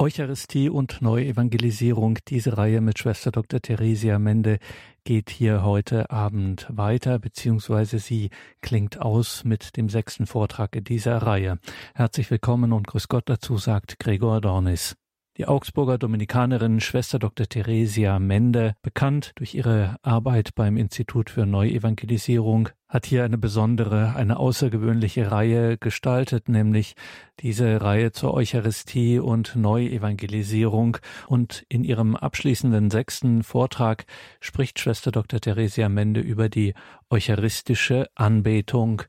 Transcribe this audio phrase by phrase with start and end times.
[0.00, 2.18] Eucharistie und Neuevangelisierung.
[2.28, 3.60] Diese Reihe mit Schwester Dr.
[3.60, 4.60] Theresia Mende
[5.02, 8.30] geht hier heute Abend weiter, beziehungsweise sie
[8.60, 11.58] klingt aus mit dem sechsten Vortrag in dieser Reihe.
[11.94, 14.94] Herzlich willkommen und Grüß Gott dazu sagt Gregor Dornis.
[15.36, 17.48] Die Augsburger Dominikanerin Schwester Dr.
[17.48, 24.38] Theresia Mende, bekannt durch ihre Arbeit beim Institut für Neuevangelisierung, hat hier eine besondere, eine
[24.38, 26.94] außergewöhnliche Reihe gestaltet, nämlich
[27.40, 30.96] diese Reihe zur Eucharistie und Neuevangelisierung.
[31.26, 34.06] Und in ihrem abschließenden sechsten Vortrag
[34.40, 35.38] spricht Schwester Dr.
[35.40, 36.72] Theresia Mende über die
[37.10, 39.02] eucharistische Anbetung,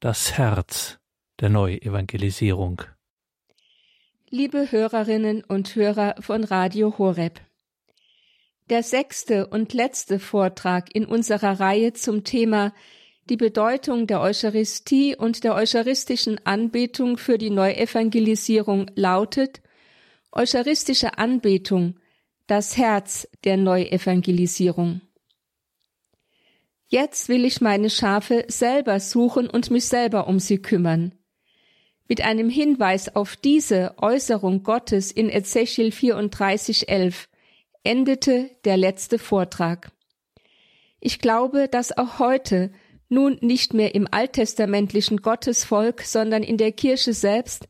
[0.00, 0.98] das Herz
[1.40, 2.82] der Neuevangelisierung.
[4.30, 7.40] Liebe Hörerinnen und Hörer von Radio Horeb.
[8.70, 12.72] Der sechste und letzte Vortrag in unserer Reihe zum Thema
[13.28, 19.60] die Bedeutung der Eucharistie und der eucharistischen Anbetung für die Neuevangelisierung lautet
[20.32, 21.98] Eucharistische Anbetung,
[22.46, 25.00] das Herz der Neuevangelisierung.
[26.86, 31.14] Jetzt will ich meine Schafe selber suchen und mich selber um sie kümmern.
[32.08, 37.26] Mit einem Hinweis auf diese Äußerung Gottes in Ezechiel 34,11
[37.84, 39.92] endete der letzte Vortrag.
[41.00, 42.72] Ich glaube, dass auch heute
[43.08, 47.68] nun nicht mehr im alttestamentlichen Gottesvolk, sondern in der Kirche selbst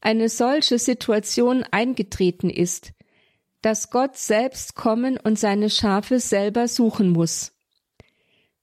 [0.00, 2.92] eine solche Situation eingetreten ist,
[3.62, 7.52] dass Gott selbst kommen und seine Schafe selber suchen muss.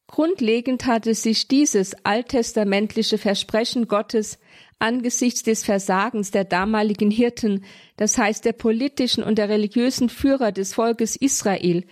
[0.08, 4.40] Grundlegend hatte sich dieses alttestamentliche Versprechen Gottes
[4.80, 7.66] angesichts des Versagens der damaligen Hirten,
[7.98, 11.86] das heißt der politischen und der religiösen Führer des Volkes Israel,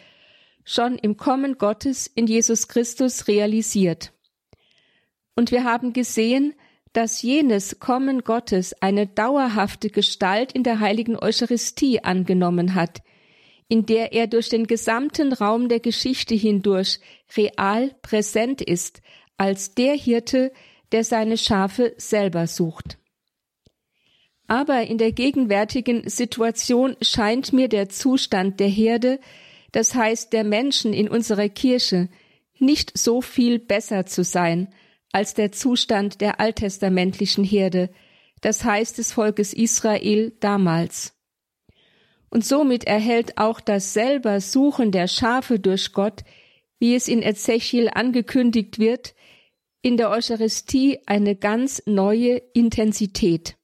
[0.64, 4.14] schon im Kommen Gottes in Jesus Christus realisiert.
[5.36, 6.54] Und wir haben gesehen,
[6.94, 13.02] dass jenes Kommen Gottes eine dauerhafte Gestalt in der heiligen Eucharistie angenommen hat,
[13.68, 17.00] in der er durch den gesamten Raum der Geschichte hindurch
[17.36, 19.02] real präsent ist,
[19.38, 20.52] als der Hirte,
[20.92, 23.00] der seine Schafe selber sucht.
[24.46, 29.20] Aber in der gegenwärtigen Situation scheint mir der Zustand der Herde,
[29.72, 32.10] das heißt der Menschen in unserer Kirche,
[32.60, 34.68] nicht so viel besser zu sein
[35.14, 37.90] als der Zustand der alttestamentlichen Herde,
[38.42, 41.14] das heißt des Volkes Israel damals.
[42.30, 46.24] Und somit erhält auch das selber Suchen der Schafe durch Gott,
[46.80, 49.14] wie es in Ezechiel angekündigt wird,
[49.82, 53.56] in der Eucharistie eine ganz neue Intensität.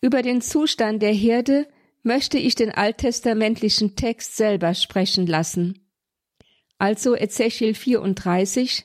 [0.00, 1.66] Über den Zustand der Herde
[2.02, 5.90] möchte ich den alttestamentlichen Text selber sprechen lassen.
[6.78, 8.84] Also Ezechiel 34.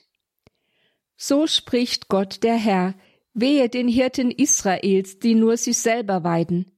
[1.24, 2.96] So spricht Gott der Herr,
[3.32, 6.72] wehe den Hirten Israels, die nur sich selber weiden.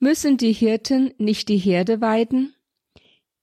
[0.00, 2.56] Müssen die Hirten nicht die Herde weiden?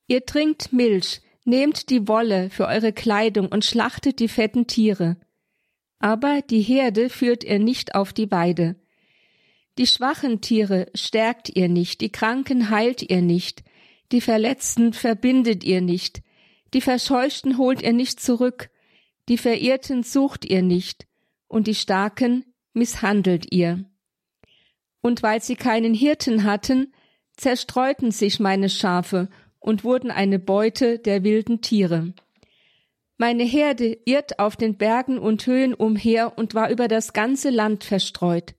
[0.07, 5.15] Ihr trinkt Milch, Nehmt die Wolle für eure Kleidung und schlachtet die fetten Tiere.
[5.99, 8.75] Aber die Herde führt ihr nicht auf die Weide.
[9.77, 13.63] Die schwachen Tiere stärkt ihr nicht, die Kranken heilt ihr nicht,
[14.11, 16.23] die Verletzten verbindet ihr nicht,
[16.73, 18.69] die Verscheuchten holt ihr nicht zurück,
[19.29, 21.07] die Verirrten sucht ihr nicht,
[21.47, 23.85] und die Starken misshandelt ihr.
[25.01, 26.93] Und weil sie keinen Hirten hatten,
[27.37, 32.13] zerstreuten sich meine Schafe und wurden eine Beute der wilden Tiere.
[33.17, 37.83] Meine Herde irrt auf den Bergen und Höhen umher und war über das ganze Land
[37.83, 38.55] verstreut.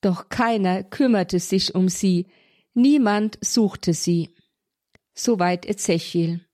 [0.00, 2.26] Doch keiner kümmerte sich um sie,
[2.74, 4.34] niemand suchte sie.
[5.14, 6.44] Soweit Ezechiel.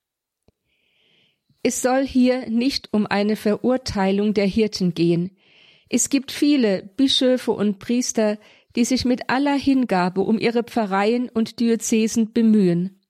[1.62, 5.36] Es soll hier nicht um eine Verurteilung der Hirten gehen.
[5.88, 8.38] Es gibt viele Bischöfe und Priester,
[8.76, 13.00] die sich mit aller Hingabe um ihre Pfarreien und Diözesen bemühen.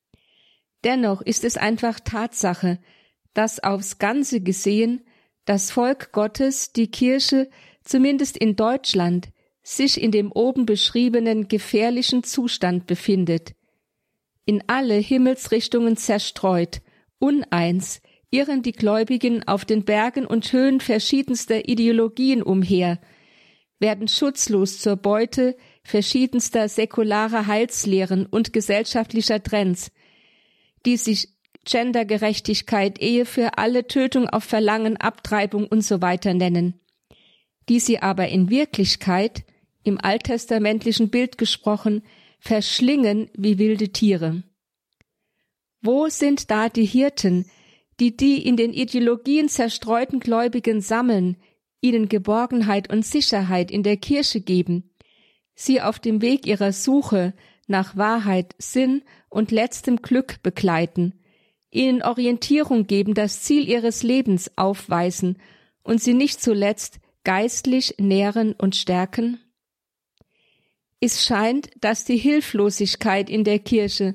[0.83, 2.81] Dennoch ist es einfach Tatsache,
[3.35, 5.03] dass aufs Ganze gesehen
[5.45, 7.51] das Volk Gottes, die Kirche,
[7.85, 9.29] zumindest in Deutschland,
[9.63, 13.55] sich in dem oben beschriebenen gefährlichen Zustand befindet.
[14.47, 16.81] In alle Himmelsrichtungen zerstreut,
[17.19, 23.01] uneins, irren die Gläubigen auf den Bergen und Höhen verschiedenster Ideologien umher,
[23.79, 29.91] werden schutzlos zur Beute verschiedenster säkularer Heilslehren und gesellschaftlicher Trends,
[30.87, 31.29] die sich
[31.65, 36.81] Gendergerechtigkeit, Ehe für alle, Tötung auf Verlangen, Abtreibung und so weiter nennen,
[37.69, 39.45] die sie aber in Wirklichkeit,
[39.83, 42.03] im alttestamentlichen Bild gesprochen,
[42.39, 44.43] verschlingen wie wilde Tiere.
[45.83, 47.51] Wo sind da die Hirten,
[48.01, 51.37] die die in den Ideologien zerstreuten Gläubigen sammeln,
[51.83, 54.91] ihnen Geborgenheit und Sicherheit in der Kirche geben,
[55.55, 57.35] sie auf dem Weg ihrer Suche
[57.67, 61.21] nach Wahrheit, Sinn und letztem Glück begleiten,
[61.71, 65.39] ihnen Orientierung geben, das Ziel ihres Lebens aufweisen
[65.83, 69.39] und sie nicht zuletzt geistlich nähren und stärken?
[71.01, 74.15] Es scheint, dass die Hilflosigkeit in der Kirche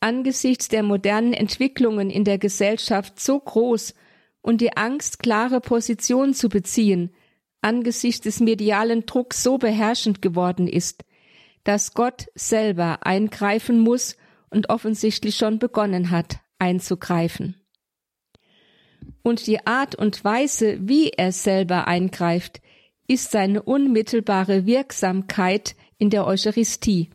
[0.00, 3.94] angesichts der modernen Entwicklungen in der Gesellschaft so groß
[4.42, 7.12] und die Angst, klare Position zu beziehen,
[7.62, 11.04] angesichts des medialen Drucks so beherrschend geworden ist,
[11.64, 14.16] dass Gott selber eingreifen muss
[14.50, 17.56] und offensichtlich schon begonnen hat, einzugreifen.
[19.22, 22.60] Und die Art und Weise, wie er selber eingreift,
[23.08, 27.10] ist seine unmittelbare Wirksamkeit in der Eucharistie.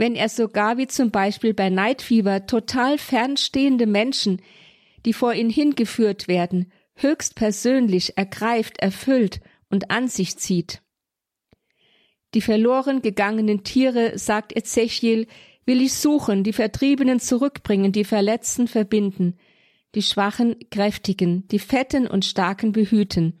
[0.00, 4.40] Wenn er sogar wie zum Beispiel bei Neidfieber total fernstehende Menschen,
[5.04, 10.80] die vor ihn hingeführt werden, höchst persönlich ergreift, erfüllt und an sich zieht.
[12.32, 15.26] Die verloren gegangenen Tiere, sagt Ezechiel,
[15.66, 19.36] will ich suchen, die Vertriebenen zurückbringen, die Verletzten verbinden,
[19.94, 23.38] die Schwachen kräftigen, die Fetten und Starken behüten.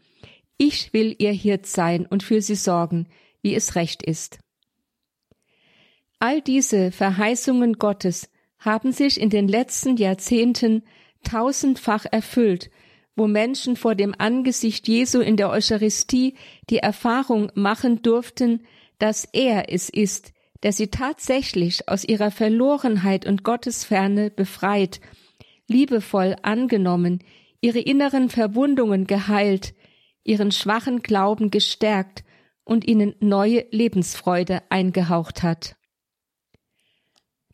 [0.58, 3.08] Ich will ihr Hirt sein und für sie sorgen,
[3.40, 4.40] wie es recht ist.
[6.22, 8.28] All diese Verheißungen Gottes
[8.58, 10.82] haben sich in den letzten Jahrzehnten
[11.24, 12.70] tausendfach erfüllt,
[13.16, 16.34] wo Menschen vor dem Angesicht Jesu in der Eucharistie
[16.68, 18.60] die Erfahrung machen durften,
[18.98, 25.00] dass er es ist, der sie tatsächlich aus ihrer Verlorenheit und Gottesferne befreit,
[25.68, 27.20] liebevoll angenommen,
[27.62, 29.72] ihre inneren Verwundungen geheilt,
[30.22, 32.24] ihren schwachen Glauben gestärkt
[32.64, 35.76] und ihnen neue Lebensfreude eingehaucht hat.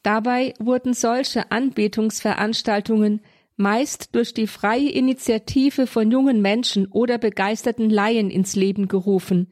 [0.06, 3.22] Dabei wurden solche Anbetungsveranstaltungen
[3.56, 9.50] meist durch die freie Initiative von jungen Menschen oder begeisterten Laien ins Leben gerufen,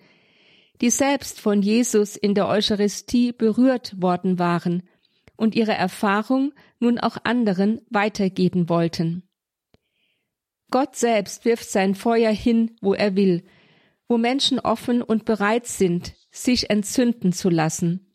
[0.80, 4.84] die selbst von Jesus in der Eucharistie berührt worden waren
[5.36, 9.24] und ihre Erfahrung nun auch anderen weitergeben wollten.
[10.70, 13.42] Gott selbst wirft sein Feuer hin, wo er will,
[14.06, 18.13] wo Menschen offen und bereit sind, sich entzünden zu lassen.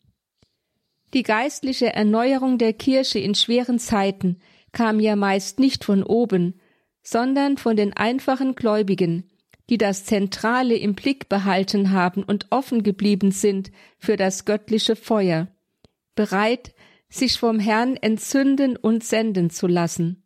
[1.12, 4.40] Die geistliche Erneuerung der Kirche in schweren Zeiten
[4.72, 6.60] kam ja meist nicht von oben,
[7.02, 9.28] sondern von den einfachen Gläubigen,
[9.68, 15.48] die das Zentrale im Blick behalten haben und offen geblieben sind für das göttliche Feuer,
[16.14, 16.74] bereit,
[17.08, 20.24] sich vom Herrn entzünden und senden zu lassen.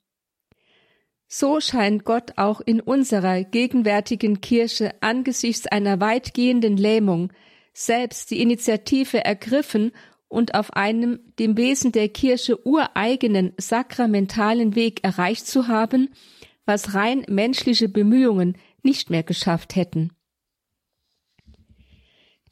[1.26, 7.32] So scheint Gott auch in unserer gegenwärtigen Kirche angesichts einer weitgehenden Lähmung
[7.72, 9.92] selbst die Initiative ergriffen
[10.34, 16.10] und auf einem dem Wesen der Kirche ureigenen sakramentalen Weg erreicht zu haben,
[16.66, 20.10] was rein menschliche Bemühungen nicht mehr geschafft hätten.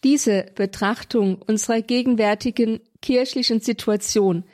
[0.05, 4.45] Diese Betrachtung unserer gegenwärtigen kirchlichen Situation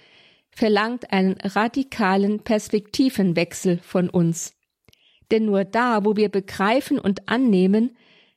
[0.51, 4.55] verlangt einen radikalen Perspektivenwechsel von uns.
[5.31, 7.97] Denn nur da, wo wir begreifen und annehmen,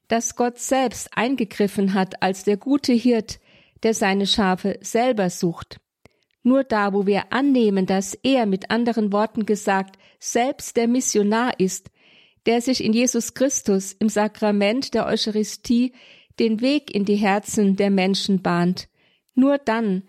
[0.10, 3.40] dass Gott selbst eingegriffen hat als der gute Hirt,
[3.84, 5.80] der seine Schafe selber sucht.
[6.44, 11.92] Nur da, wo wir annehmen, dass er mit anderen Worten gesagt selbst der Missionar ist,
[12.46, 15.94] der sich in Jesus Christus im Sakrament der Eucharistie
[16.40, 18.90] den Weg in die Herzen der Menschen bahnt.
[19.36, 20.04] Nur dann,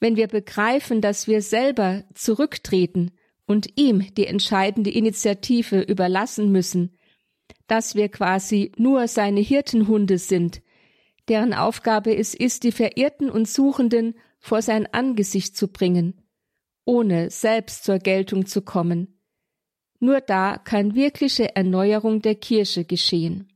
[0.00, 3.10] wenn wir begreifen, dass wir selber zurücktreten
[3.46, 6.96] und ihm die entscheidende Initiative überlassen müssen,
[7.66, 10.62] dass wir quasi nur seine Hirtenhunde sind,
[11.28, 16.20] deren Aufgabe es ist, die Verirrten und Suchenden vor sein Angesicht zu bringen,
[16.84, 19.20] ohne selbst zur Geltung zu kommen.
[20.00, 23.48] Nur da kann wirkliche Erneuerung der Kirche geschehen.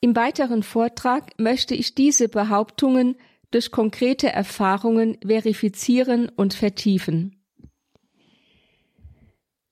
[0.00, 3.16] Im weiteren Vortrag möchte ich diese Behauptungen
[3.50, 7.37] durch konkrete Erfahrungen verifizieren und vertiefen.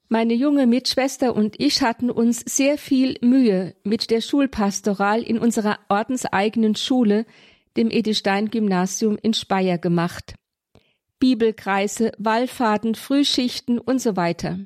[0.09, 5.81] Meine junge Mitschwester und ich hatten uns sehr viel Mühe mit der Schulpastoral in unserer
[5.89, 7.27] ordenseigenen Schule,
[7.77, 10.35] dem Edelstein-Gymnasium in Speyer gemacht.
[11.19, 14.61] Bibelkreise, Wallfahrten, Frühschichten und so weiter.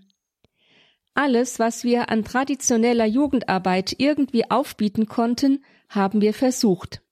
[1.14, 7.02] Alles, was wir an traditioneller Jugendarbeit irgendwie aufbieten konnten, haben wir versucht.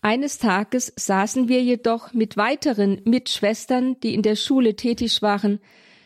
[0.00, 5.60] Eines Tages saßen wir jedoch mit weiteren Mitschwestern, die in der Schule tätig waren,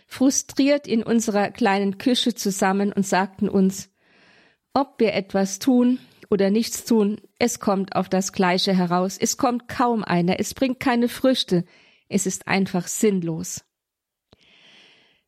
[0.08, 3.90] frustriert in unserer kleinen Küche zusammen und sagten uns,
[4.72, 6.00] ob wir etwas tun
[6.30, 10.80] oder nichts tun, es kommt auf das Gleiche heraus, es kommt kaum einer, es bringt
[10.80, 11.64] keine Früchte,
[12.08, 13.64] es ist einfach sinnlos.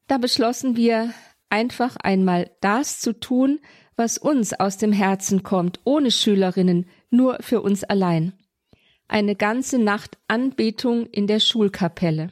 [0.08, 1.14] Da beschlossen wir,
[1.50, 3.60] einfach einmal das zu tun,
[3.96, 8.32] was uns aus dem Herzen kommt, ohne Schülerinnen, nur für uns allein.
[9.08, 12.30] eine ganze Nacht Anbetung in der Schulkapelle.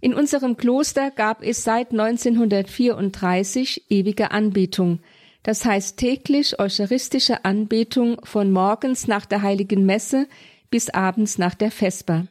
[0.00, 5.00] In unserem Kloster gab es seit 1934 ewige Anbetung,
[5.42, 10.26] das heißt täglich eucharistische Anbetung von morgens nach der heiligen Messe
[10.70, 12.26] bis abends nach der Vesper.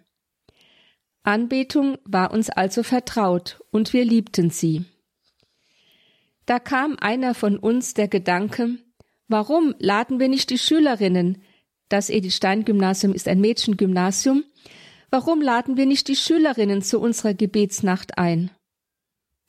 [1.24, 4.86] Anbetung war uns also vertraut und wir liebten sie.
[6.46, 8.78] Da kam einer von uns der Gedanke,
[9.28, 11.44] warum laden wir nicht die Schülerinnen,
[11.90, 14.44] das Edith-Stein-Gymnasium ist ein Mädchengymnasium,
[15.10, 18.52] warum laden wir nicht die Schülerinnen zu unserer Gebetsnacht ein?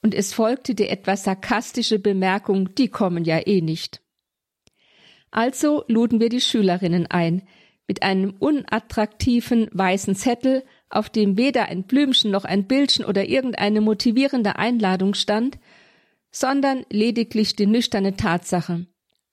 [0.02, 4.00] Und es folgte die etwas sarkastische Bemerkung, die kommen ja eh nicht.
[5.30, 7.46] Also luden wir die Schülerinnen ein,
[7.86, 13.80] mit einem unattraktiven weißen Zettel, auf dem weder ein Blümchen noch ein Bildchen oder irgendeine
[13.80, 15.58] motivierende Einladung stand,
[16.30, 18.86] sondern lediglich die nüchterne Tatsache.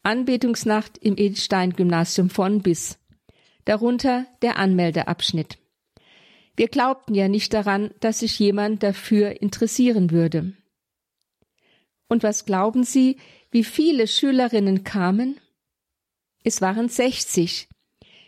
[0.03, 2.97] Anbetungsnacht im Edith-Stein-Gymnasium von bis.
[3.65, 5.59] Darunter der Anmeldeabschnitt.
[6.57, 10.53] Wir glaubten ja nicht daran, dass sich jemand dafür interessieren würde.
[12.09, 13.17] Und was glauben Sie,
[13.51, 15.39] wie viele Schülerinnen kamen?
[16.43, 17.69] Es waren 60.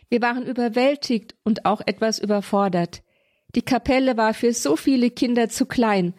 [0.08, 3.02] Wir waren überwältigt und auch etwas überfordert.
[3.56, 6.14] Die Kapelle war für so viele Kinder zu klein,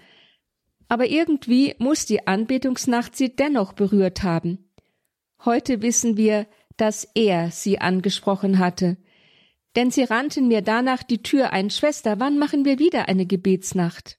[0.90, 4.70] aber irgendwie muss die Anbetungsnacht sie dennoch berührt haben.
[5.46, 8.98] Heute wissen wir, dass er sie angesprochen hatte,
[9.76, 14.18] denn sie rannten mir danach die Tür ein, Schwester, wann machen wir wieder eine Gebetsnacht?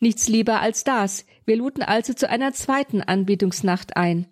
[0.00, 1.24] Nichts lieber als das.
[1.44, 4.26] Wir luden also zu einer zweiten Anbetungsnacht ein.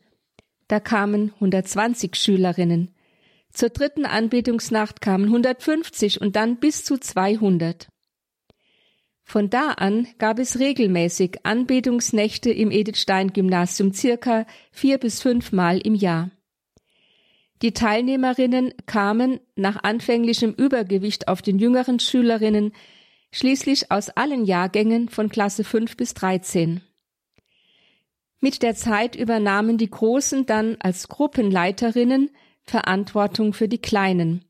[0.66, 2.94] Da kamen 120 Schülerinnen.
[3.52, 7.88] Zur dritten Anbetungsnacht kamen 150 und dann bis zu 200.
[9.22, 15.78] Von da an gab es regelmäßig Anbetungsnächte im Edith Stein Gymnasium circa vier bis fünfmal
[15.78, 16.32] im Jahr.
[17.62, 22.72] Die Teilnehmerinnen kamen nach anfänglichem Übergewicht auf den jüngeren Schülerinnen
[23.32, 26.80] schließlich aus allen Jahrgängen von Klasse 5 bis 13.
[28.40, 32.30] Mit der Zeit übernahmen die Großen dann als Gruppenleiterinnen
[32.62, 34.44] Verantwortung für die Kleinen.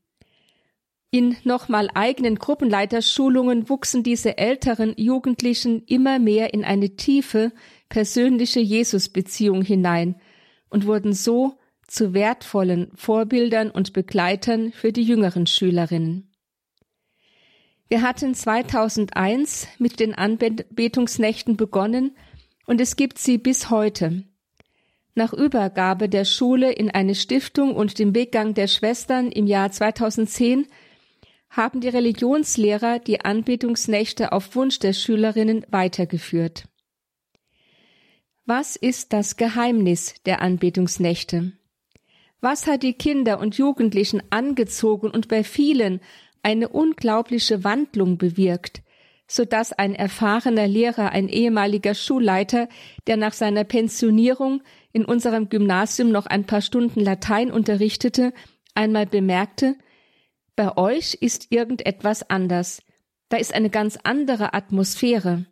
[1.13, 7.51] In nochmal eigenen Gruppenleiterschulungen wuchsen diese älteren Jugendlichen immer mehr in eine tiefe,
[7.89, 10.15] persönliche Jesusbeziehung hinein
[10.69, 11.57] und wurden so
[11.91, 16.31] zu wertvollen Vorbildern und Begleitern für die jüngeren Schülerinnen.
[17.89, 22.15] Wir hatten 2001 mit den Anbetungsnächten begonnen
[22.65, 24.23] und es gibt sie bis heute.
[25.13, 30.67] Nach Übergabe der Schule in eine Stiftung und dem Weggang der Schwestern im Jahr 2010
[31.49, 36.69] haben die Religionslehrer die Anbetungsnächte auf Wunsch der Schülerinnen weitergeführt.
[38.45, 41.51] Was ist das Geheimnis der Anbetungsnächte?
[42.41, 46.01] Was hat die Kinder und Jugendlichen angezogen und bei vielen
[46.41, 48.81] eine unglaubliche Wandlung bewirkt,
[49.27, 52.67] so dass ein erfahrener Lehrer, ein ehemaliger Schulleiter,
[53.05, 58.33] der nach seiner Pensionierung in unserem Gymnasium noch ein paar Stunden Latein unterrichtete,
[58.73, 59.75] einmal bemerkte,
[60.55, 62.81] bei euch ist irgendetwas anders,
[63.29, 65.45] da ist eine ganz andere Atmosphäre.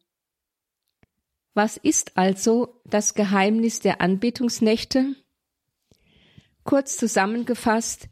[1.54, 5.16] Was ist also das Geheimnis der Anbetungsnächte?
[6.70, 8.10] Kurz zusammengefasst,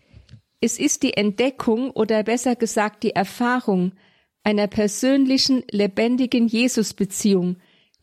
[0.62, 3.92] es ist die Entdeckung oder besser gesagt die Erfahrung
[4.44, 7.58] einer persönlichen, lebendigen Jesusbeziehung,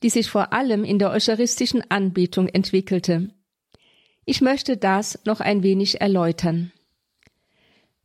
[0.05, 3.35] die sich vor allem in der eucharistischen Anbetung entwickelte.
[4.27, 6.71] Ich möchte das noch ein wenig erläutern.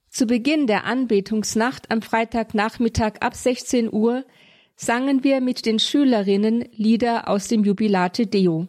[0.10, 4.26] Zu Beginn der Anbetungsnacht am Freitagnachmittag ab 16 Uhr
[4.76, 8.68] sangen wir mit den Schülerinnen Lieder aus dem Jubilate Deo.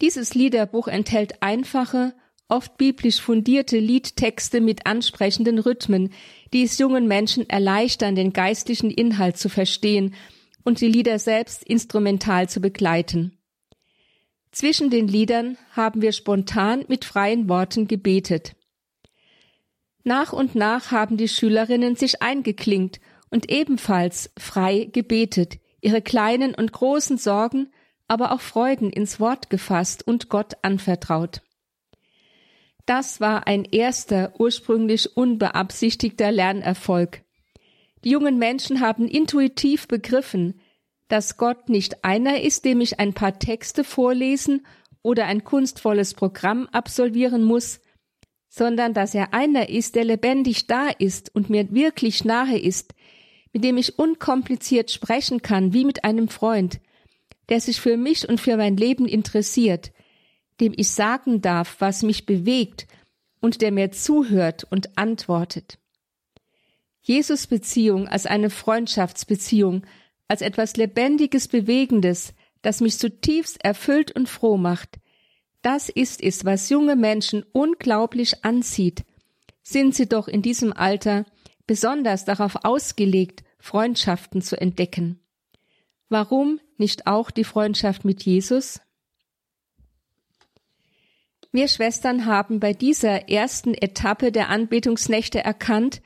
[0.00, 2.14] Dieses Liederbuch enthält einfache,
[2.48, 6.12] oft biblisch fundierte Liedtexte mit ansprechenden Rhythmen,
[6.52, 10.14] die es jungen Menschen erleichtern, den geistlichen Inhalt zu verstehen
[10.64, 13.38] und die Lieder selbst instrumental zu begleiten.
[14.52, 18.54] Zwischen den Liedern haben wir spontan mit freien Worten gebetet.
[20.04, 26.72] Nach und nach haben die Schülerinnen sich eingeklinkt und ebenfalls frei gebetet, ihre kleinen und
[26.72, 27.72] großen Sorgen,
[28.06, 31.42] aber auch Freuden ins Wort gefasst und Gott anvertraut.
[32.86, 37.22] Das war ein erster, ursprünglich unbeabsichtigter Lernerfolg.
[38.04, 40.60] Die jungen Menschen haben intuitiv begriffen,
[41.08, 44.66] dass Gott nicht einer ist, dem ich ein paar Texte vorlesen
[45.02, 47.80] oder ein kunstvolles Programm absolvieren muss,
[48.48, 52.94] sondern dass er einer ist, der lebendig da ist und mir wirklich nahe ist,
[53.52, 56.80] mit dem ich unkompliziert sprechen kann, wie mit einem Freund,
[57.48, 59.92] der sich für mich und für mein Leben interessiert,
[60.60, 62.86] dem ich sagen darf, was mich bewegt
[63.40, 65.78] und der mir zuhört und antwortet.
[67.02, 69.84] Jesus-Beziehung als eine Freundschaftsbeziehung,
[70.28, 72.32] als etwas Lebendiges, Bewegendes,
[72.62, 74.98] das mich zutiefst erfüllt und froh macht.
[75.60, 79.04] Das ist es, was junge Menschen unglaublich anzieht.
[79.62, 81.26] Sind sie doch in diesem Alter
[81.66, 85.20] besonders darauf ausgelegt, Freundschaften zu entdecken.
[86.08, 88.80] Warum nicht auch die Freundschaft mit Jesus?
[91.54, 96.02] Wir Schwestern haben bei dieser ersten Etappe der Anbetungsnächte erkannt,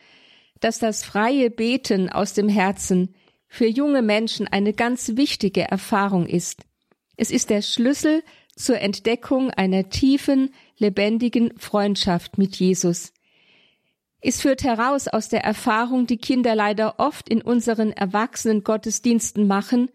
[0.61, 3.15] dass das freie Beten aus dem Herzen
[3.49, 6.67] für junge Menschen eine ganz wichtige Erfahrung ist.
[7.17, 8.23] Es ist der Schlüssel
[8.57, 13.15] zur Entdeckung einer tiefen, lebendigen Freundschaft mit Jesus.
[14.21, 19.89] Es führt heraus aus der Erfahrung, die Kinder leider oft in unseren erwachsenen Gottesdiensten machen,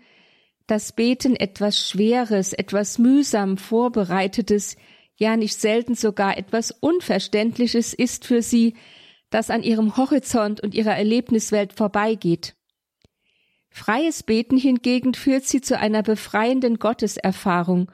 [0.66, 4.78] dass Beten etwas Schweres, etwas mühsam Vorbereitetes,
[5.16, 8.76] ja nicht selten sogar etwas Unverständliches ist für sie,
[9.30, 12.56] das an ihrem Horizont und ihrer Erlebniswelt vorbeigeht.
[13.70, 17.92] Freies Beten hingegen führt sie zu einer befreienden Gotteserfahrung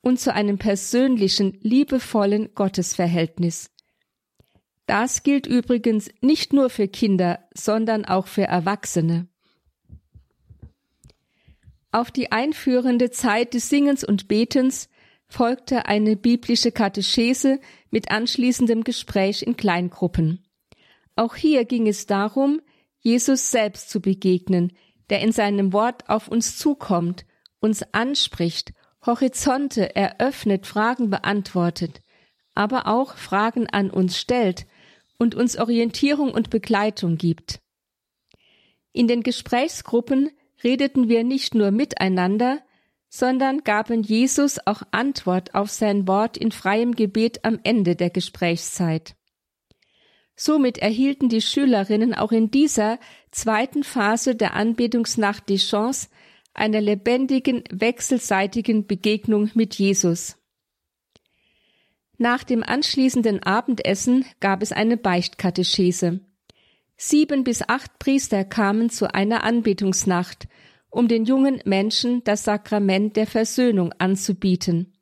[0.00, 3.70] und zu einem persönlichen, liebevollen Gottesverhältnis.
[4.86, 9.28] Das gilt übrigens nicht nur für Kinder, sondern auch für Erwachsene.
[11.92, 14.88] Auf die einführende Zeit des Singens und Betens
[15.32, 17.58] folgte eine biblische Katechese
[17.90, 20.44] mit anschließendem Gespräch in Kleingruppen.
[21.16, 22.60] Auch hier ging es darum,
[23.00, 24.72] Jesus selbst zu begegnen,
[25.10, 27.24] der in seinem Wort auf uns zukommt,
[27.60, 28.72] uns anspricht,
[29.04, 32.02] Horizonte eröffnet, Fragen beantwortet,
[32.54, 34.66] aber auch Fragen an uns stellt
[35.18, 37.60] und uns Orientierung und Begleitung gibt.
[38.92, 40.30] In den Gesprächsgruppen
[40.62, 42.60] redeten wir nicht nur miteinander,
[43.14, 49.16] sondern gaben Jesus auch Antwort auf sein Wort in freiem Gebet am Ende der Gesprächszeit.
[50.34, 52.98] Somit erhielten die Schülerinnen auch in dieser
[53.30, 56.08] zweiten Phase der Anbetungsnacht die Chance
[56.54, 60.38] einer lebendigen, wechselseitigen Begegnung mit Jesus.
[62.16, 66.20] Nach dem anschließenden Abendessen gab es eine Beichtkatechese.
[66.96, 70.48] Sieben bis acht Priester kamen zu einer Anbetungsnacht,
[70.92, 74.92] um den jungen Menschen das Sakrament der Versöhnung anzubieten.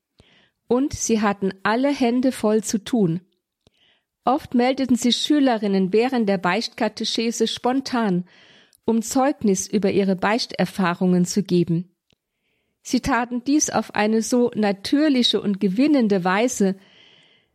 [0.68, 3.20] Und sie hatten alle Hände voll zu tun.
[4.24, 8.24] Oft meldeten sich Schülerinnen während der Beichtkatechese spontan,
[8.84, 11.90] um Zeugnis über ihre Beichterfahrungen zu geben.
[12.82, 16.76] Sie taten dies auf eine so natürliche und gewinnende Weise,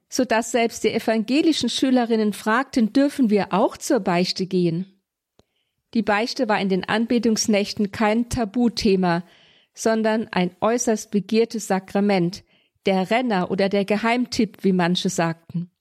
[0.10, 4.95] so dass selbst die evangelischen Schülerinnen fragten, dürfen wir auch zur Beichte gehen?
[5.96, 9.24] Die Beichte war in den Anbetungsnächten kein Tabuthema,
[9.74, 12.44] sondern ein äußerst begehrtes Sakrament,
[12.86, 15.72] der Renner oder der Geheimtipp, wie manche sagten.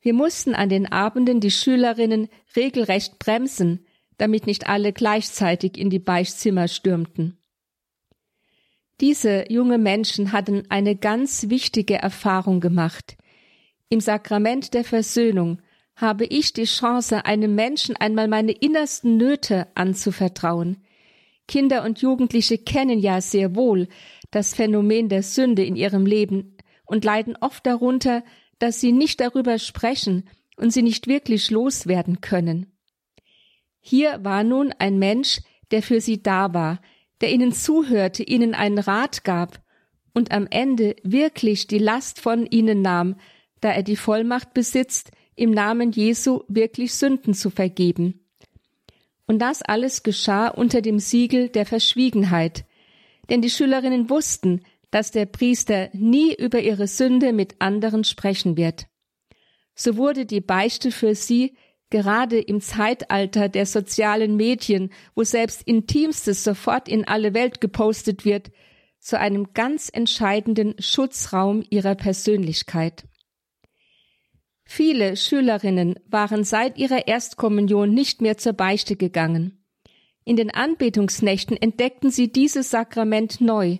[0.00, 3.84] Wir mussten an den Abenden die Schülerinnen regelrecht bremsen,
[4.16, 7.38] damit nicht alle gleichzeitig in die Beichtzimmer stürmten.
[9.00, 13.16] Diese junge Menschen hatten eine ganz wichtige Erfahrung gemacht.
[13.88, 15.60] Im Sakrament der Versöhnung
[15.96, 20.84] habe ich die Chance, einem Menschen einmal meine innersten Nöte anzuvertrauen.
[21.46, 23.88] Kinder und Jugendliche kennen ja sehr wohl
[24.30, 28.24] das Phänomen der Sünde in ihrem Leben und leiden oft darunter,
[28.58, 32.72] dass sie nicht darüber sprechen und sie nicht wirklich loswerden können.
[33.80, 36.80] Hier war nun ein Mensch, der für sie da war,
[37.20, 39.60] der ihnen zuhörte, ihnen einen Rat gab
[40.14, 43.16] und am Ende wirklich die Last von ihnen nahm,
[43.60, 48.26] da er die Vollmacht besitzt, im Namen Jesu wirklich Sünden zu vergeben.
[49.26, 52.64] Und das alles geschah unter dem Siegel der Verschwiegenheit,
[53.30, 58.86] denn die Schülerinnen wussten, dass der Priester nie über ihre Sünde mit anderen sprechen wird.
[59.74, 61.56] So wurde die Beichte für sie
[61.90, 68.50] gerade im Zeitalter der sozialen Medien, wo selbst Intimstes sofort in alle Welt gepostet wird,
[69.00, 73.04] zu einem ganz entscheidenden Schutzraum ihrer Persönlichkeit.
[74.64, 79.64] Viele Schülerinnen waren seit ihrer Erstkommunion nicht mehr zur Beichte gegangen.
[80.24, 83.78] In den Anbetungsnächten entdeckten sie dieses Sakrament neu,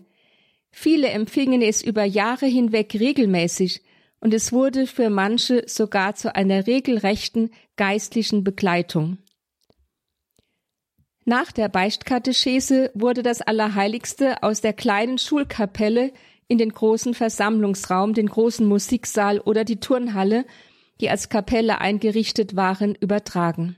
[0.76, 3.80] Viele empfingen es über Jahre hinweg regelmäßig,
[4.18, 9.18] und es wurde für manche sogar zu einer regelrechten geistlichen Begleitung.
[11.24, 16.12] Nach der Beichtkatechese wurde das Allerheiligste aus der kleinen Schulkapelle
[16.48, 20.44] in den großen Versammlungsraum, den großen Musiksaal oder die Turnhalle,
[21.00, 23.76] die als Kapelle eingerichtet waren, übertragen.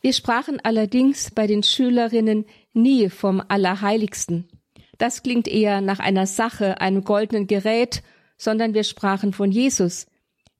[0.00, 4.48] Wir sprachen allerdings bei den Schülerinnen nie vom Allerheiligsten.
[4.96, 8.02] Das klingt eher nach einer Sache, einem goldenen Gerät,
[8.36, 10.06] sondern wir sprachen von Jesus,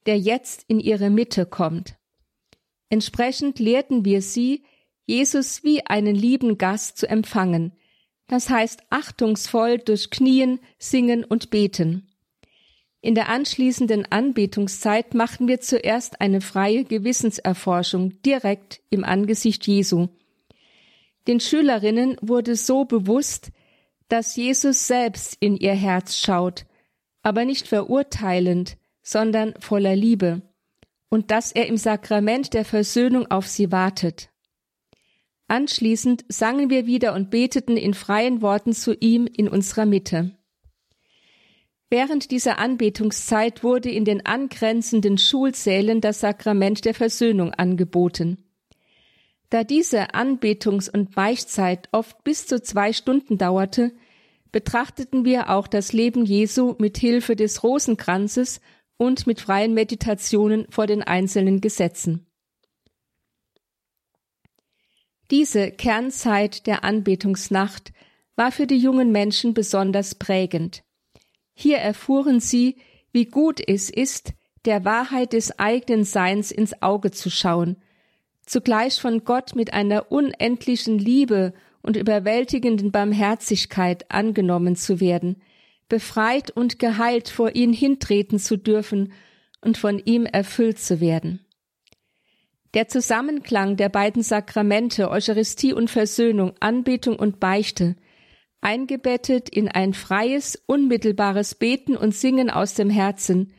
[0.07, 1.97] der jetzt in ihre Mitte kommt.
[2.91, 4.65] Entsprechend lehrten wir sie,
[5.07, 7.73] Jesus wie einen lieben Gast zu empfangen,
[8.27, 12.10] das heißt achtungsvoll durch Knien, Singen und Beten.
[13.03, 20.09] In der anschließenden Anbetungszeit machten wir zuerst eine freie Gewissenserforschung direkt im Angesicht Jesu.
[21.27, 23.53] Den Schülerinnen wurde so bewusst,
[24.09, 26.67] dass Jesus selbst in ihr Herz schaut,
[27.23, 30.43] aber nicht verurteilend, sondern voller Liebe,
[31.09, 34.31] und dass er im Sakrament der Versöhnung auf sie wartet.
[35.49, 40.37] Anschließend sangen wir wieder und beteten in freien Worten zu ihm in unserer Mitte.
[41.91, 48.45] Während dieser Anbetungszeit wurde in den angrenzenden Schulsälen das Sakrament der Versöhnung angeboten.
[49.51, 53.93] Da diese Anbetungs- und Beichtzeit oft bis zu zwei Stunden dauerte,
[54.53, 58.61] betrachteten wir auch das Leben Jesu mit Hilfe des Rosenkranzes
[58.97, 62.27] und mit freien Meditationen vor den einzelnen Gesetzen.
[65.33, 67.93] Diese Kernzeit der Anbetungsnacht
[68.37, 70.85] war für die jungen Menschen besonders prägend.
[71.61, 72.77] Hier erfuhren sie,
[73.13, 74.33] wie gut es ist,
[74.65, 77.77] der Wahrheit des eigenen Seins ins Auge zu schauen,
[78.47, 85.43] zugleich von Gott mit einer unendlichen Liebe und überwältigenden Barmherzigkeit angenommen zu werden,
[85.91, 89.13] befreit und geheilt vor ihn hintreten zu dürfen
[89.61, 91.45] und von ihm erfüllt zu werden.
[92.73, 97.97] Der Zusammenklang der beiden Sakramente Eucharistie und Versöhnung, Anbetung und Beichte,
[98.61, 103.53] eingebettet in ein freies, unmittelbares Beten und Singen aus dem Herzen,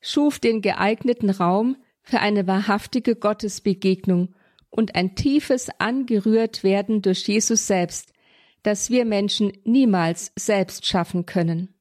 [0.00, 4.34] schuf den geeigneten Raum für eine wahrhaftige Gottesbegegnung
[4.70, 8.12] und ein tiefes angerührt werden durch Jesus selbst,
[8.62, 11.74] das wir Menschen niemals selbst schaffen können.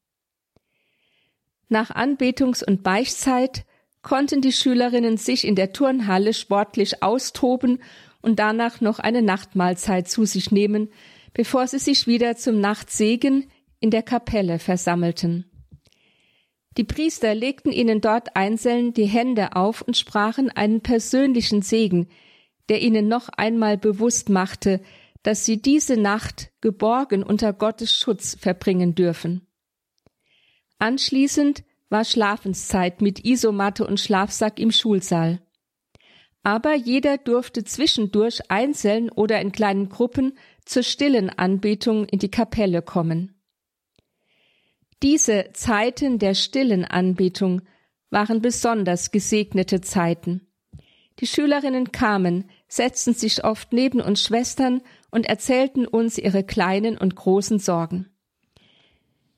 [1.68, 3.66] Nach Anbetungs- und Beichtzeit
[4.02, 7.80] konnten die Schülerinnen sich in der Turnhalle sportlich austoben
[8.22, 10.90] und danach noch eine Nachtmahlzeit zu sich nehmen,
[11.34, 15.46] bevor sie sich wieder zum Nachtsegen in der Kapelle versammelten.
[16.78, 22.08] Die Priester legten ihnen dort einzeln die Hände auf und sprachen einen persönlichen Segen,
[22.70, 24.82] der ihnen noch einmal bewusst machte,
[25.24, 29.48] dass sie diese Nacht geborgen unter Gottes Schutz verbringen dürfen.
[30.78, 35.42] Anschließend war Schlafenszeit mit Isomatte und Schlafsack im Schulsaal.
[36.44, 40.38] Aber jeder durfte zwischendurch einzeln oder in kleinen Gruppen
[40.70, 43.34] zur stillen Anbetung in die Kapelle kommen.
[45.02, 47.64] Diese Zeiten der stillen Anbetung
[48.12, 50.48] waren besonders gesegnete Zeiten.
[51.22, 57.16] Die Schülerinnen kamen, setzten sich oft neben uns Schwestern und erzählten uns ihre kleinen und
[57.16, 58.08] großen Sorgen.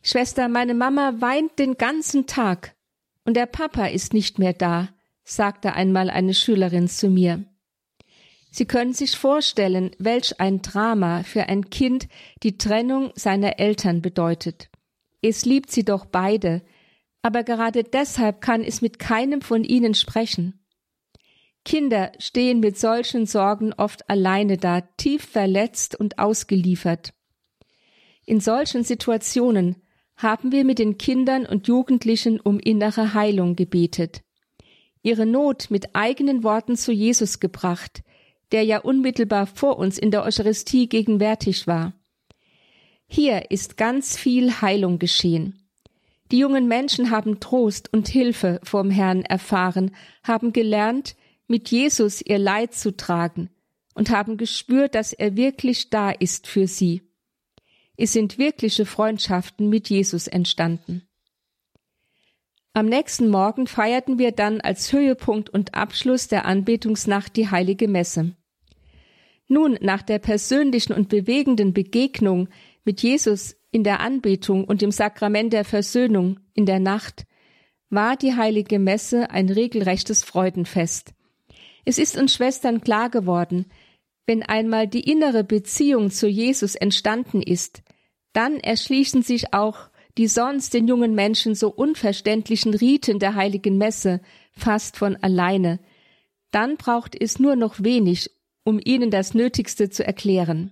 [0.02, 2.76] Schwester, meine Mama weint den ganzen Tag
[3.24, 4.90] und der Papa ist nicht mehr da,
[5.24, 7.46] sagte einmal eine Schülerin zu mir.
[8.54, 12.10] Sie können sich vorstellen, welch ein Drama für ein Kind
[12.44, 14.70] die Trennung seiner Eltern bedeutet.
[15.22, 16.62] Es liebt sie doch beide,
[17.22, 20.60] aber gerade deshalb kann es mit keinem von ihnen sprechen.
[21.64, 27.14] Kinder stehen mit solchen Sorgen oft alleine da, tief verletzt und ausgeliefert.
[28.26, 29.78] In solchen Situationen
[30.18, 34.24] haben wir mit den Kindern und Jugendlichen um innere Heilung gebetet,
[35.04, 38.04] ihre Not mit eigenen Worten zu Jesus gebracht,
[38.52, 41.94] der ja unmittelbar vor uns in der Eucharistie gegenwärtig war.
[43.08, 45.62] Hier ist ganz viel Heilung geschehen.
[46.32, 49.92] Die jungen Menschen haben Trost und Hilfe vom Herrn erfahren,
[50.24, 51.16] haben gelernt,
[51.48, 53.50] mit Jesus ihr Leid zu tragen
[53.94, 57.02] und haben gespürt, dass er wirklich da ist für sie.
[57.98, 61.04] Es sind wirkliche Freundschaften mit Jesus entstanden.
[62.74, 68.38] Am nächsten Morgen feierten wir dann als Höhepunkt und Abschluss der Anbetungsnacht die heilige Messe.
[69.52, 72.48] Nun, nach der persönlichen und bewegenden Begegnung
[72.86, 77.26] mit Jesus in der Anbetung und im Sakrament der Versöhnung in der Nacht,
[77.90, 81.14] war die heilige Messe ein regelrechtes Freudenfest.
[81.84, 83.66] Es ist uns Schwestern klar geworden,
[84.26, 87.84] wenn einmal die innere Beziehung zu Jesus entstanden ist,
[88.32, 94.22] dann erschließen sich auch die sonst den jungen Menschen so unverständlichen Riten der heiligen Messe
[94.54, 95.82] fast von alleine.
[96.52, 98.30] Dann braucht es nur noch wenig,
[98.64, 100.72] um ihnen das Nötigste zu erklären.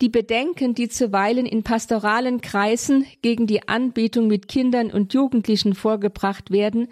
[0.00, 6.52] Die Bedenken, die zuweilen in pastoralen Kreisen gegen die Anbetung mit Kindern und Jugendlichen vorgebracht
[6.52, 6.88] werden,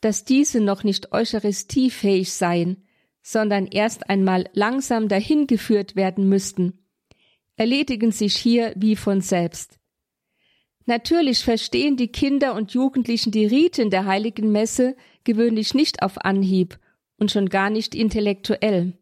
[0.00, 2.84] dass diese noch nicht eucharistiefähig seien,
[3.22, 6.78] sondern erst einmal langsam dahin geführt werden müssten,
[7.56, 9.78] erledigen sich hier wie von selbst.
[10.86, 16.78] Natürlich verstehen die Kinder und Jugendlichen die Riten der heiligen Messe gewöhnlich nicht auf Anhieb
[17.18, 18.98] und schon gar nicht intellektuell.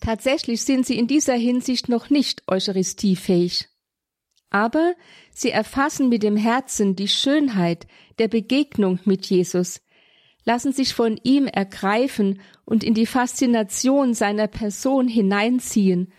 [0.00, 3.68] Tatsächlich sind sie in dieser Hinsicht noch nicht eucharistiefähig.
[4.50, 4.94] Aber
[5.30, 7.86] sie erfassen mit dem Herzen die Schönheit
[8.18, 9.80] der Begegnung mit Jesus,
[10.44, 16.12] lassen sich von ihm ergreifen und in die Faszination seiner Person hineinziehen,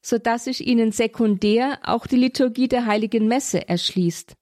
[0.00, 4.34] so dass sich ihnen sekundär auch die Liturgie der heiligen Messe erschließt.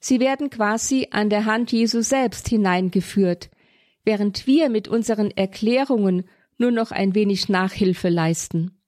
[0.00, 3.50] Sie werden quasi an der Hand Jesu selbst hineingeführt,
[4.04, 6.24] während wir mit unseren Erklärungen
[6.58, 8.80] nur noch ein wenig Nachhilfe leisten.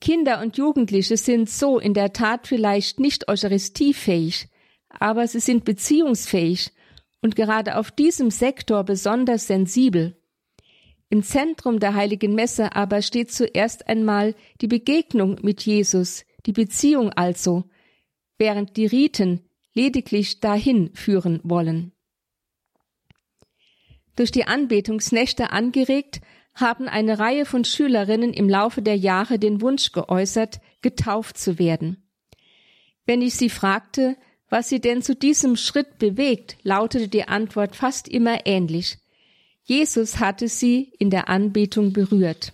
[0.00, 4.48] Kinder und Jugendliche sind so in der Tat vielleicht nicht eucharistiefähig,
[4.88, 6.72] aber sie sind beziehungsfähig
[7.22, 10.16] und gerade auf diesem Sektor besonders sensibel.
[11.08, 17.10] Im Zentrum der heiligen Messe aber steht zuerst einmal die Begegnung mit Jesus, die Beziehung
[17.12, 17.64] also,
[18.38, 19.40] während die Riten
[19.72, 21.92] lediglich dahin führen wollen.
[24.16, 26.20] Durch die Anbetungsnächte angeregt,
[26.54, 32.02] haben eine Reihe von Schülerinnen im Laufe der Jahre den Wunsch geäußert, getauft zu werden.
[33.04, 34.16] Wenn ich sie fragte,
[34.48, 38.98] was sie denn zu diesem Schritt bewegt, lautete die Antwort fast immer ähnlich.
[39.64, 42.52] Jesus hatte sie in der Anbetung berührt.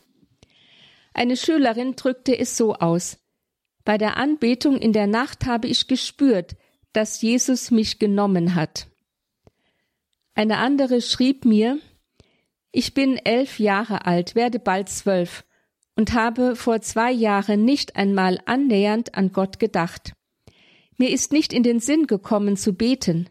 [1.15, 3.19] Eine Schülerin drückte es so aus.
[3.85, 6.57] Bei der Anbetung in der Nacht habe ich gespürt,
[6.93, 8.87] dass Jesus mich genommen hat.
[10.35, 11.79] Eine andere schrieb mir,
[12.71, 15.45] ich bin elf Jahre alt, werde bald zwölf
[15.95, 20.15] und habe vor zwei Jahren nicht einmal annähernd an Gott gedacht.
[20.97, 23.29] Mir ist nicht in den Sinn gekommen zu beten.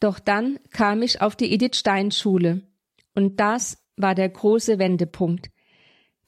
[0.00, 2.62] Doch dann kam ich auf die Edith Stein Schule
[3.14, 5.50] und das war der große Wendepunkt.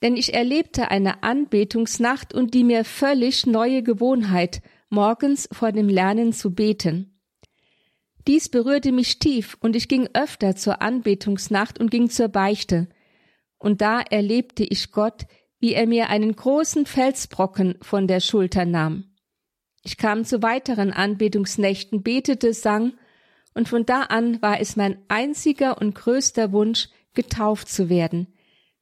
[0.03, 6.33] Denn ich erlebte eine Anbetungsnacht und die mir völlig neue Gewohnheit, morgens vor dem Lernen
[6.33, 7.18] zu beten.
[8.29, 12.87] Dies berührte mich tief und ich ging öfter zur Anbetungsnacht und ging zur Beichte.
[13.59, 15.27] Und da erlebte ich Gott,
[15.61, 19.17] wie er mir einen großen Felsbrocken von der Schulter nahm.
[19.83, 22.93] Ich kam zu weiteren Anbetungsnächten, betete, sang,
[23.55, 28.35] und von da an war es mein einziger und größter Wunsch, getauft zu werden.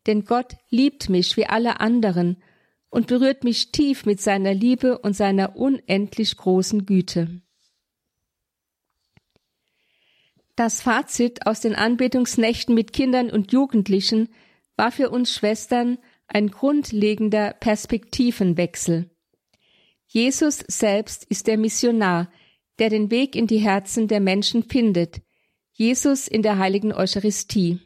[0.08, 2.42] Denn Gott liebt mich wie alle anderen
[2.90, 7.42] und berührt mich tief mit seiner Liebe und seiner unendlich großen Güte.
[10.56, 14.30] Das Fazit aus den Anbetungsnächten mit Kindern und Jugendlichen
[14.76, 19.10] war für uns Schwestern ein grundlegender Perspektivenwechsel.
[20.06, 22.30] Jesus selbst ist der Missionar,
[22.78, 25.20] der den Weg in die Herzen der Menschen findet,
[25.72, 27.80] Jesus in der heiligen Eucharistie.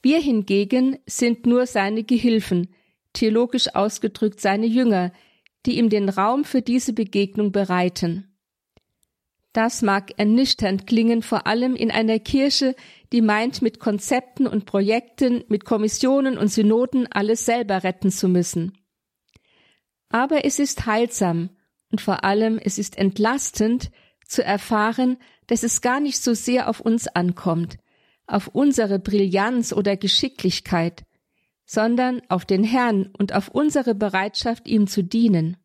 [0.00, 2.68] Wir hingegen sind nur seine Gehilfen,
[3.14, 5.12] theologisch ausgedrückt seine Jünger,
[5.66, 8.33] die ihm den Raum für diese Begegnung bereiten.
[9.54, 12.74] Das mag ernüchternd klingen, vor allem in einer Kirche,
[13.12, 18.76] die meint, mit Konzepten und Projekten, mit Kommissionen und Synoden alles selber retten zu müssen.
[20.08, 21.50] Aber es ist heilsam
[21.92, 23.92] und vor allem es ist entlastend
[24.26, 27.76] zu erfahren, dass es gar nicht so sehr auf uns ankommt,
[28.26, 31.04] auf unsere Brillanz oder Geschicklichkeit,
[31.64, 35.58] sondern auf den Herrn und auf unsere Bereitschaft, ihm zu dienen.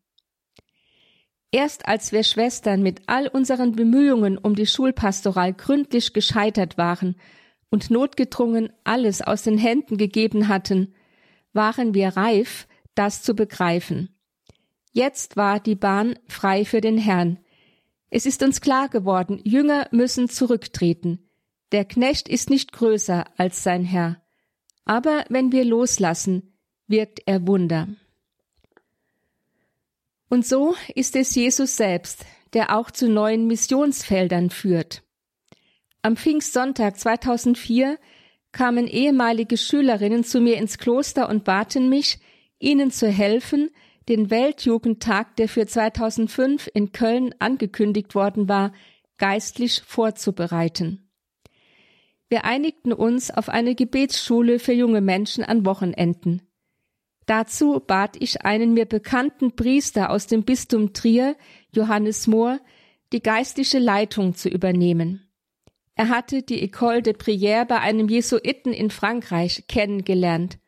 [1.52, 7.16] Erst als wir Schwestern mit all unseren Bemühungen um die Schulpastoral gründlich gescheitert waren
[7.70, 10.94] und notgedrungen alles aus den Händen gegeben hatten,
[11.52, 14.14] waren wir reif, das zu begreifen.
[14.92, 17.38] Jetzt war die Bahn frei für den Herrn.
[18.10, 21.30] Es ist uns klar geworden, Jünger müssen zurücktreten.
[21.72, 24.20] Der Knecht ist nicht größer als sein Herr.
[24.84, 26.54] Aber wenn wir loslassen,
[26.88, 27.88] wirkt er Wunder.
[30.30, 35.02] Und so ist es Jesus selbst, der auch zu neuen Missionsfeldern führt.
[36.02, 37.98] Am Pfingstsonntag 2004
[38.52, 42.20] kamen ehemalige Schülerinnen zu mir ins Kloster und baten mich,
[42.60, 43.70] ihnen zu helfen,
[44.08, 48.72] den Weltjugendtag, der für 2005 in Köln angekündigt worden war,
[49.18, 51.10] geistlich vorzubereiten.
[52.28, 56.42] Wir einigten uns auf eine Gebetsschule für junge Menschen an Wochenenden.
[57.26, 61.36] Dazu bat ich einen mir bekannten Priester aus dem Bistum Trier,
[61.72, 62.60] Johannes Mohr,
[63.12, 65.28] die geistliche Leitung zu übernehmen.
[65.94, 70.58] Er hatte die École de Prière bei einem Jesuiten in Frankreich kennengelernt.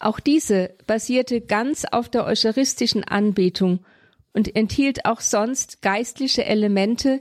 [0.00, 3.84] Auch diese basierte ganz auf der eucharistischen Anbetung
[4.32, 7.20] und enthielt auch sonst geistliche Elemente,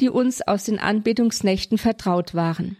[0.00, 2.76] die uns aus den Anbetungsnächten vertraut waren.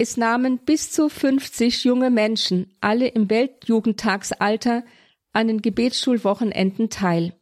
[0.00, 4.84] Es nahmen bis zu 50 junge Menschen, alle im Weltjugendtagsalter,
[5.32, 7.34] an den Gebetsschulwochenenden teil.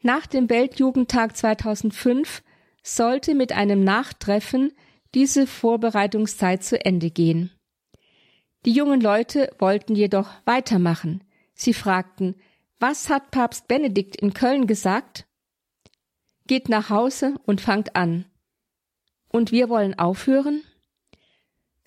[0.00, 2.42] Nach dem Weltjugendtag 2005
[2.82, 4.72] sollte mit einem Nachtreffen
[5.14, 7.50] diese Vorbereitungszeit zu Ende gehen.
[8.64, 11.24] Die jungen Leute wollten jedoch weitermachen.
[11.54, 12.36] Sie fragten,
[12.78, 15.26] was hat Papst Benedikt in Köln gesagt?
[16.46, 18.24] Geht nach Hause und fangt an.
[19.28, 20.62] Und wir wollen aufhören?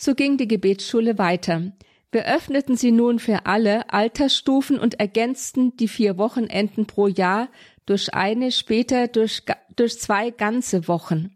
[0.03, 1.73] So ging die Gebetsschule weiter.
[2.11, 7.49] Wir öffneten sie nun für alle Altersstufen und ergänzten die vier Wochenenden pro Jahr
[7.85, 9.43] durch eine, später durch,
[9.75, 11.35] durch zwei ganze Wochen.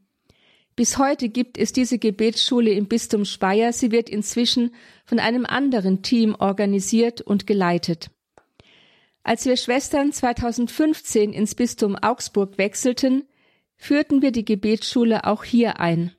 [0.76, 3.72] Bis heute gibt es diese Gebetsschule im Bistum Speyer.
[3.72, 4.74] Sie wird inzwischen
[5.06, 8.10] von einem anderen Team organisiert und geleitet.
[9.22, 13.26] Als wir Schwestern 2015 ins Bistum Augsburg wechselten,
[13.78, 16.14] führten wir die Gebetsschule auch hier ein,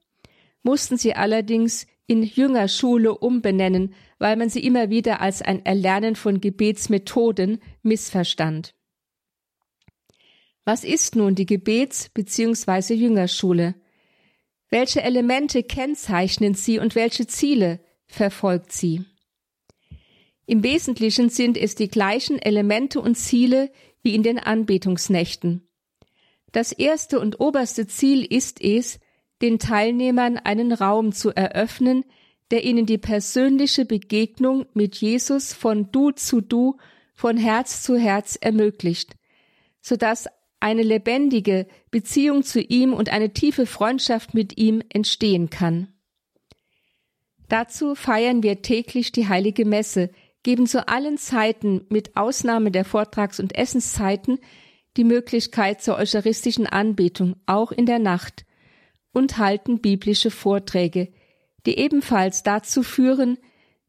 [0.63, 6.41] mussten sie allerdings in Jüngerschule umbenennen, weil man sie immer wieder als ein Erlernen von
[6.41, 8.75] Gebetsmethoden missverstand.
[10.65, 12.95] Was ist nun die Gebets- bzw.
[12.95, 13.75] Jüngerschule?
[14.69, 19.05] Welche Elemente kennzeichnen sie und welche Ziele verfolgt sie?
[20.47, 23.71] Im Wesentlichen sind es die gleichen Elemente und Ziele
[24.03, 25.69] wie in den Anbetungsnächten.
[26.53, 29.01] Das erste und oberste Ziel ist es,
[29.43, 32.05] den Teilnehmern einen Raum zu eröffnen,
[32.51, 36.77] der ihnen die persönliche Begegnung mit Jesus von Du zu Du,
[37.15, 39.17] von Herz zu Herz ermöglicht,
[39.81, 40.27] so dass
[40.61, 45.89] eine lebendige Beziehung zu ihm und eine tiefe Freundschaft mit ihm entstehen kann.
[47.49, 50.11] Dazu feiern wir täglich die heilige Messe,
[50.43, 54.39] geben zu allen Zeiten mit Ausnahme der Vortrags- und Essenszeiten
[54.97, 58.45] die Möglichkeit zur eucharistischen Anbetung, auch in der Nacht,
[59.17, 61.11] und halten biblische Vorträge,
[61.65, 63.39] die ebenfalls dazu führen,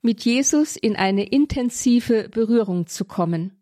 [0.01, 3.61] mit Jesus in eine intensive Berührung zu kommen.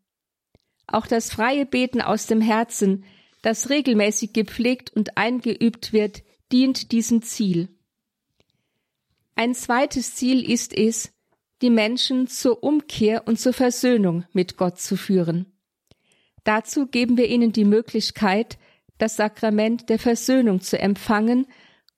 [0.86, 3.04] Auch das freie Beten aus dem Herzen,
[3.41, 7.69] das regelmäßig gepflegt und eingeübt wird, dient diesem Ziel.
[9.34, 11.13] Ein zweites Ziel ist es,
[11.63, 15.51] die Menschen zur Umkehr und zur Versöhnung mit Gott zu führen.
[16.43, 18.60] Dazu geben wir ihnen die Möglichkeit,
[18.97, 21.47] das Sakrament der Versöhnung zu empfangen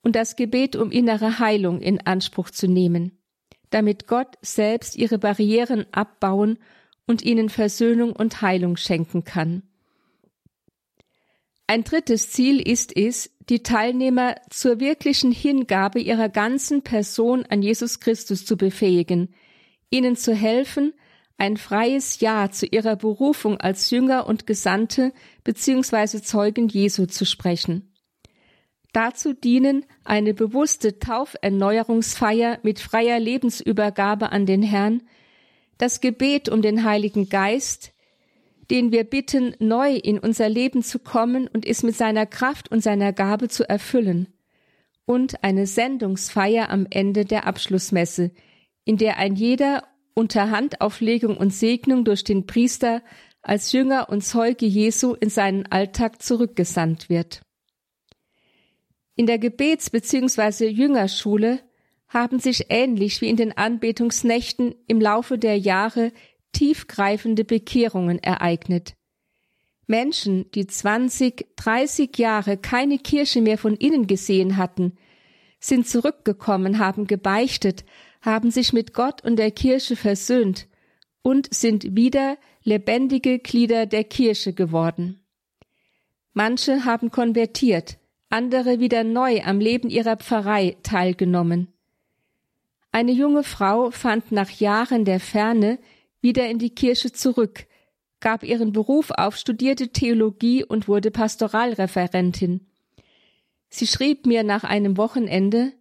[0.02, 3.18] und das Gebet um innere Heilung in Anspruch zu nehmen,
[3.70, 6.60] damit Gott selbst ihre Barrieren abbauen
[7.06, 9.64] und ihnen Versöhnung und Heilung schenken kann.
[11.68, 18.00] Ein drittes Ziel ist es, die Teilnehmer zur wirklichen Hingabe ihrer ganzen Person an Jesus
[18.00, 19.34] Christus zu befähigen,
[19.90, 20.94] ihnen zu helfen,
[21.38, 26.22] ein freies Ja zu ihrer Berufung als Jünger und Gesandte bzw.
[26.22, 27.94] Zeugen Jesu zu sprechen.
[28.92, 35.04] Dazu dienen eine bewusste Tauferneuerungsfeier mit freier Lebensübergabe an den Herrn,
[35.78, 37.94] das Gebet um den Heiligen Geist,
[38.72, 42.82] den wir bitten, neu in unser Leben zu kommen und es mit seiner Kraft und
[42.82, 44.34] seiner Gabe zu erfüllen,
[45.06, 48.32] und eine Sendungsfeier am Ende der Abschlussmesse,
[48.84, 49.84] in der ein jeder
[50.18, 53.04] unter Handauflegung und Segnung durch den Priester
[53.44, 57.42] als Jünger und Zeuge Jesu in seinen Alltag zurückgesandt wird.
[59.16, 60.70] In der Gebets- bzw.
[60.70, 61.60] Jüngerschule
[62.08, 66.12] haben sich ähnlich wie in den Anbetungsnächten im Laufe der Jahre
[66.52, 68.96] tiefgreifende Bekehrungen ereignet.
[69.86, 74.98] Menschen, die 20, 30 Jahre keine Kirche mehr von innen gesehen hatten,
[75.60, 77.86] sind zurückgekommen, haben gebeichtet,
[78.22, 80.68] haben sich mit Gott und der Kirche versöhnt
[81.22, 85.22] und sind wieder lebendige Glieder der Kirche geworden.
[86.34, 87.98] Manche haben konvertiert,
[88.30, 91.74] andere wieder neu am Leben ihrer Pfarrei teilgenommen.
[92.92, 95.80] Eine junge Frau fand nach Jahren der Ferne
[96.22, 97.68] wieder in die Kirche zurück,
[98.20, 102.68] gab ihren Beruf auf, studierte Theologie und wurde Pastoralreferentin.
[103.70, 105.74] Sie schrieb mir nach einem Wochenende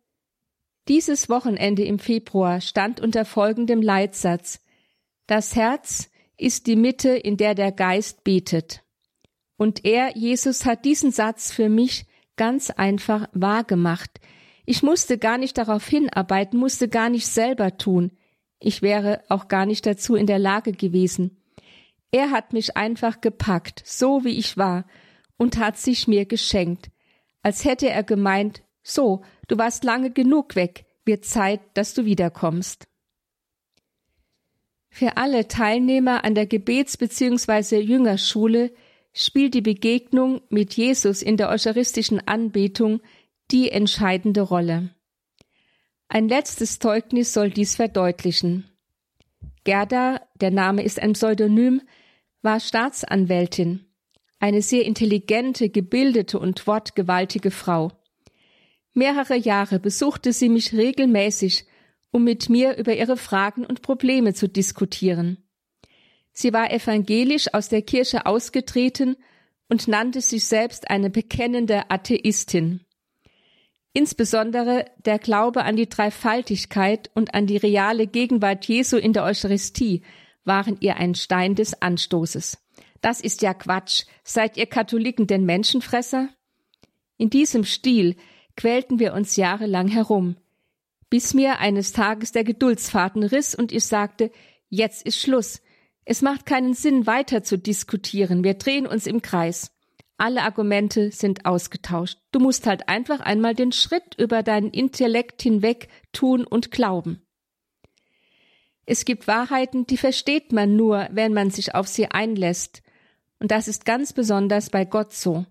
[0.88, 4.60] Dieses Wochenende im Februar stand unter folgendem Leitsatz
[5.26, 8.84] Das Herz ist die Mitte, in der der Geist betet.
[9.56, 12.06] Und er, Jesus, hat diesen Satz für mich
[12.36, 14.20] ganz einfach wahrgemacht,
[14.68, 18.10] ich musste gar nicht darauf hinarbeiten, musste gar nicht selber tun.
[18.58, 21.40] Ich wäre auch gar nicht dazu in der Lage gewesen.
[22.10, 24.84] Er hat mich einfach gepackt, so wie ich war,
[25.36, 26.90] und hat sich mir geschenkt,
[27.42, 32.86] als hätte er gemeint, so, du warst lange genug weg, wird Zeit, dass du wiederkommst.
[34.88, 37.80] Für alle Teilnehmer an der Gebets- bzw.
[37.80, 38.72] Jüngerschule
[39.12, 43.00] spielt die Begegnung mit Jesus in der eucharistischen Anbetung
[43.50, 44.94] die entscheidende Rolle.
[46.08, 48.70] Ein letztes Zeugnis soll dies verdeutlichen.
[49.64, 51.82] Gerda, der Name ist ein Pseudonym,
[52.42, 53.84] war Staatsanwältin,
[54.38, 57.90] eine sehr intelligente, gebildete und wortgewaltige Frau.
[58.96, 61.66] Mehrere Jahre besuchte sie mich regelmäßig,
[62.12, 65.36] um mit mir über ihre Fragen und Probleme zu diskutieren.
[66.32, 69.16] Sie war evangelisch aus der Kirche ausgetreten
[69.68, 72.86] und nannte sich selbst eine bekennende Atheistin.
[73.92, 80.00] Insbesondere der Glaube an die Dreifaltigkeit und an die reale Gegenwart Jesu in der Eucharistie
[80.44, 82.64] waren ihr ein Stein des Anstoßes.
[83.02, 84.06] Das ist ja Quatsch.
[84.24, 86.30] Seid ihr Katholiken denn Menschenfresser?
[87.18, 88.16] In diesem Stil
[88.56, 90.36] quälten wir uns jahrelang herum,
[91.10, 94.30] bis mir eines Tages der Geduldsfaden riss und ich sagte,
[94.68, 95.62] jetzt ist Schluss.
[96.04, 98.44] Es macht keinen Sinn, weiter zu diskutieren.
[98.44, 99.72] Wir drehen uns im Kreis.
[100.18, 102.18] Alle Argumente sind ausgetauscht.
[102.32, 107.22] Du musst halt einfach einmal den Schritt über deinen Intellekt hinweg tun und glauben.
[108.86, 112.82] Es gibt Wahrheiten, die versteht man nur, wenn man sich auf sie einlässt.
[113.40, 115.44] Und das ist ganz besonders bei Gott so.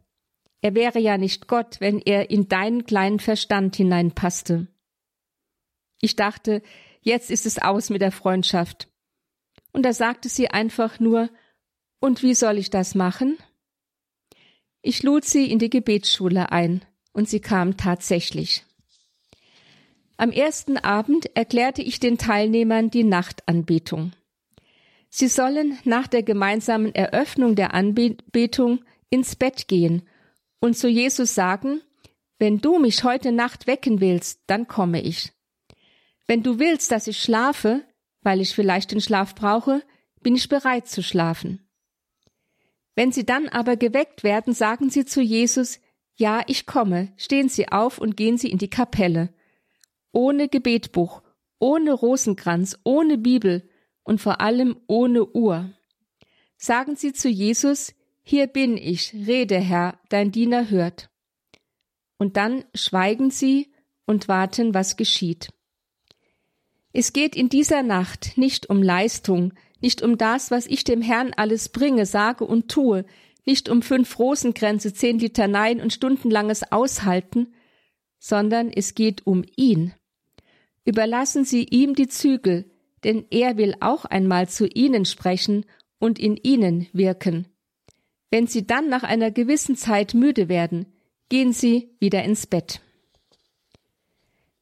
[0.66, 4.66] Er wäre ja nicht Gott, wenn er in deinen kleinen Verstand hineinpasste.
[6.02, 6.64] Ich dachte,
[7.02, 8.88] jetzt ist es aus mit der Freundschaft.
[9.74, 11.30] Und da sagte sie einfach nur,
[12.00, 13.38] und wie soll ich das machen?
[14.82, 18.66] Ich lud sie in die Gebetsschule ein, und sie kam tatsächlich.
[20.18, 24.14] Am ersten Abend erklärte ich den Teilnehmern die Nachtanbetung.
[25.12, 30.02] Sie sollen nach der gemeinsamen Eröffnung der Anbetung ins Bett gehen
[30.60, 31.82] und zu Jesus sagen,
[32.38, 35.32] wenn du mich heute Nacht wecken willst, dann komme ich.
[36.28, 37.86] Wenn du willst, dass ich schlafe,
[38.22, 39.84] weil ich vielleicht den Schlaf brauche,
[40.22, 41.68] bin ich bereit zu schlafen.
[42.96, 45.80] Wenn sie dann aber geweckt werden, sagen sie zu Jesus,
[46.16, 49.34] ja, ich komme, stehen sie auf und gehen sie in die Kapelle.
[50.12, 51.22] Ohne Gebetbuch,
[51.60, 53.70] ohne Rosenkranz, ohne Bibel
[54.04, 55.72] und vor allem ohne Uhr.
[56.58, 57.94] Sagen sie zu Jesus,
[58.28, 61.12] hier bin ich, rede Herr, dein Diener hört.
[62.18, 63.72] Und dann schweigen sie
[64.08, 65.50] und warten, was geschieht.
[66.92, 71.34] Es geht in dieser Nacht nicht um Leistung, nicht um das, was ich dem Herrn
[71.38, 73.06] alles bringe, sage und tue,
[73.46, 77.54] nicht um fünf Rosenkränze, zehn Litaneien und stundenlanges Aushalten,
[78.18, 79.94] sondern es geht um ihn.
[80.84, 82.72] Überlassen Sie ihm die Zügel,
[83.04, 85.66] denn er will auch einmal zu Ihnen sprechen
[86.00, 87.55] und in Ihnen wirken.
[88.32, 90.88] Wenn Sie dann nach einer gewissen Zeit müde werden,
[91.30, 92.82] gehen Sie wieder ins Bett.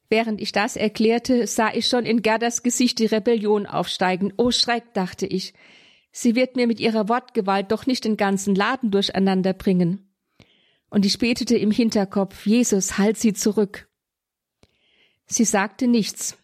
[0.08, 4.32] Während ich das erklärte, sah ich schon in Gerdas Gesicht die Rebellion aufsteigen.
[4.36, 5.54] Oh Schreck, dachte ich.
[6.12, 10.08] Sie wird mir mit ihrer Wortgewalt doch nicht den ganzen Laden durcheinander bringen.
[10.88, 13.88] Und ich betete im Hinterkopf, Jesus, halt sie zurück.
[15.26, 16.36] Sie sagte nichts,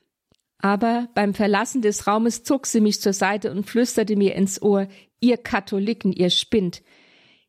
[0.59, 4.89] aber beim Verlassen des Raumes zog sie mich zur Seite und flüsterte mir ins Ohr,
[5.21, 6.83] ihr Katholiken, ihr spinnt.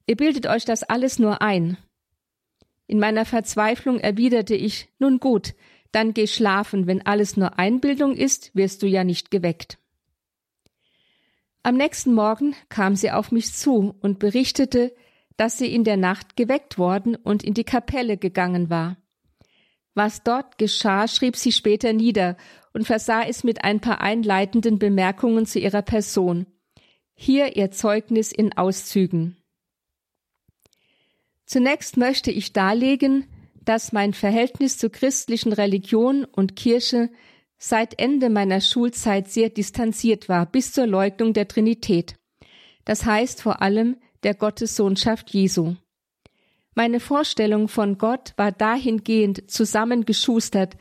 [0.06, 1.78] Ihr bildet euch das alles nur ein.
[2.88, 5.54] In meiner Verzweiflung erwiderte ich, nun gut,
[5.92, 9.78] dann geh schlafen, wenn alles nur Einbildung ist, wirst du ja nicht geweckt.
[11.64, 14.94] Am nächsten Morgen kam sie auf mich zu und berichtete,
[15.38, 18.98] dass sie in der Nacht geweckt worden und in die Kapelle gegangen war.
[19.94, 22.38] Was dort geschah, schrieb sie später nieder
[22.74, 26.46] und versah es mit ein paar einleitenden Bemerkungen zu ihrer Person.
[27.14, 29.41] Hier ihr Zeugnis in Auszügen.
[31.52, 33.26] Zunächst möchte ich darlegen,
[33.66, 37.10] dass mein Verhältnis zur christlichen Religion und Kirche
[37.58, 42.16] seit Ende meiner Schulzeit sehr distanziert war, bis zur Leugnung der Trinität.
[42.86, 45.76] Das heißt vor allem der Gottessohnschaft Jesu.
[46.74, 50.78] Meine Vorstellung von Gott war dahingehend zusammengeschustert,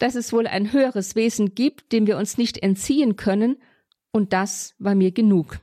[0.00, 3.56] dass es wohl ein höheres Wesen gibt, dem wir uns nicht entziehen können,
[4.10, 5.60] und das war mir genug.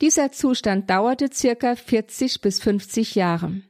[0.00, 3.60] Dieser Zustand dauerte circa 40 bis 50 Jahre.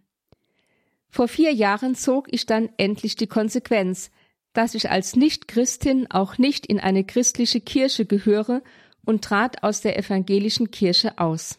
[1.09, 4.11] Vor vier Jahren zog ich dann endlich die Konsequenz,
[4.53, 8.63] dass ich als Nicht-Christin auch nicht in eine christliche Kirche gehöre
[9.05, 11.59] und trat aus der evangelischen Kirche aus.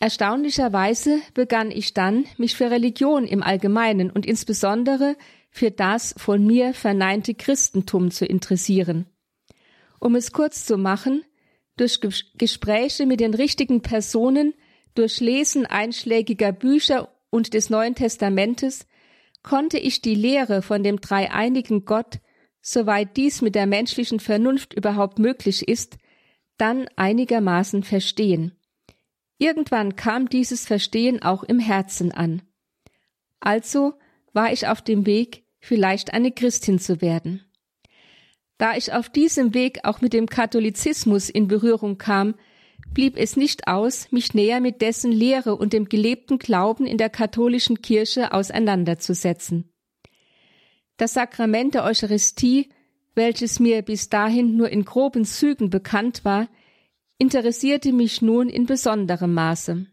[0.00, 5.16] Erstaunlicherweise begann ich dann, mich für Religion im Allgemeinen und insbesondere
[5.50, 9.06] für das von mir verneinte Christentum zu interessieren.
[9.98, 11.24] Um es kurz zu machen,
[11.80, 12.00] durch
[12.36, 14.54] Gespräche mit den richtigen Personen,
[14.94, 18.86] durch Lesen einschlägiger Bücher und des Neuen Testamentes
[19.42, 22.18] konnte ich die Lehre von dem dreieinigen Gott,
[22.60, 25.96] soweit dies mit der menschlichen Vernunft überhaupt möglich ist,
[26.56, 28.52] dann einigermaßen verstehen.
[29.38, 32.42] Irgendwann kam dieses Verstehen auch im Herzen an.
[33.40, 33.94] Also
[34.32, 37.47] war ich auf dem Weg, vielleicht eine Christin zu werden.
[38.58, 42.34] Da ich auf diesem Weg auch mit dem Katholizismus in Berührung kam,
[42.92, 47.10] blieb es nicht aus, mich näher mit dessen Lehre und dem gelebten Glauben in der
[47.10, 49.72] katholischen Kirche auseinanderzusetzen.
[50.96, 52.70] Das Sakrament der Eucharistie,
[53.14, 56.48] welches mir bis dahin nur in groben Zügen bekannt war,
[57.18, 59.86] interessierte mich nun in besonderem Maße.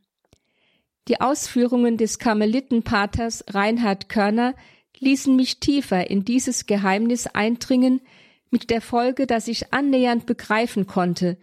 [1.07, 4.55] Die Ausführungen des Karmelitenpaters Reinhard Körner
[4.99, 8.01] ließen mich tiefer in dieses Geheimnis eindringen,
[8.56, 11.38] mit der Folge, dass ich annähernd begreifen konnte,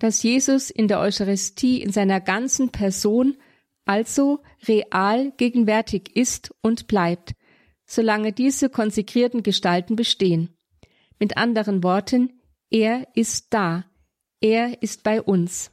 [0.00, 3.36] dass Jesus in der Eucharistie in seiner ganzen Person
[3.84, 7.36] also real gegenwärtig ist und bleibt,
[7.84, 10.56] solange diese konsekrierten Gestalten bestehen.
[11.20, 13.84] Mit anderen Worten, er ist da,
[14.40, 15.70] er ist bei uns.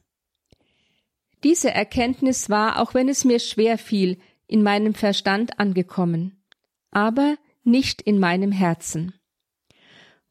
[1.43, 6.43] Diese Erkenntnis war, auch wenn es mir schwer fiel, in meinem Verstand angekommen,
[6.91, 9.15] aber nicht in meinem Herzen.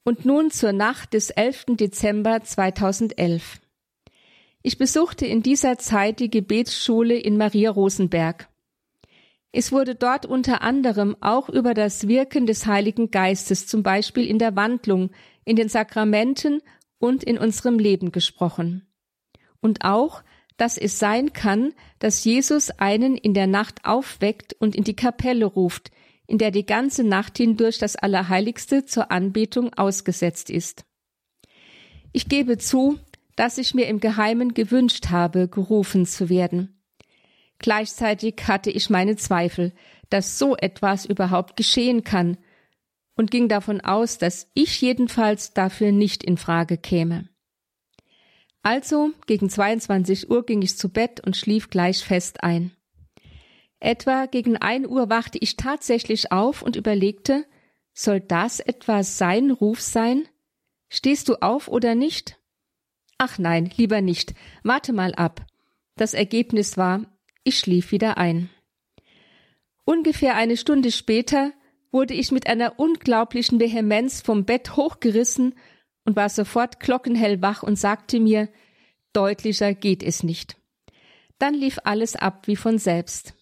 [0.05, 1.77] Und nun zur Nacht des 11.
[1.77, 3.61] Dezember 2011.
[4.63, 8.49] Ich besuchte in dieser Zeit die Gebetsschule in Maria Rosenberg.
[9.53, 14.39] Es wurde dort unter anderem auch über das Wirken des Heiligen Geistes, zum Beispiel in
[14.39, 15.11] der Wandlung,
[15.45, 16.63] in den Sakramenten
[16.99, 18.87] und in unserem Leben gesprochen.
[19.61, 20.23] Und auch,
[20.57, 25.45] dass es sein kann, dass Jesus einen in der Nacht aufweckt und in die Kapelle
[25.45, 25.91] ruft,
[26.27, 30.85] in der die ganze Nacht hindurch das Allerheiligste zur Anbetung ausgesetzt ist.
[32.13, 32.99] Ich gebe zu,
[33.37, 36.83] dass ich mir im Geheimen gewünscht habe, gerufen zu werden.
[37.59, 39.73] Gleichzeitig hatte ich meine Zweifel,
[40.11, 42.37] dass so etwas überhaupt geschehen kann,
[43.15, 47.29] und ging davon aus, dass ich jedenfalls dafür nicht in Frage käme.
[48.63, 52.73] Also gegen 22 Uhr ging ich zu Bett und schlief gleich fest ein.
[53.85, 57.45] Etwa gegen ein Uhr wachte ich tatsächlich auf und überlegte,
[57.93, 60.29] soll das etwa sein Ruf sein?
[60.89, 62.39] Stehst du auf oder nicht?
[63.19, 64.35] Ach nein, lieber nicht.
[64.63, 65.45] Warte mal ab.
[65.97, 67.07] Das Ergebnis war,
[67.43, 68.51] ich schlief wieder ein.
[69.85, 71.51] Ungefähr eine Stunde später
[71.91, 75.57] wurde ich mit einer unglaublichen Vehemenz vom Bett hochgerissen
[76.05, 78.49] und war sofort glockenhell wach und sagte mir,
[79.13, 80.57] deutlicher geht es nicht.
[81.41, 83.35] Dann lief alles ab wie von selbst.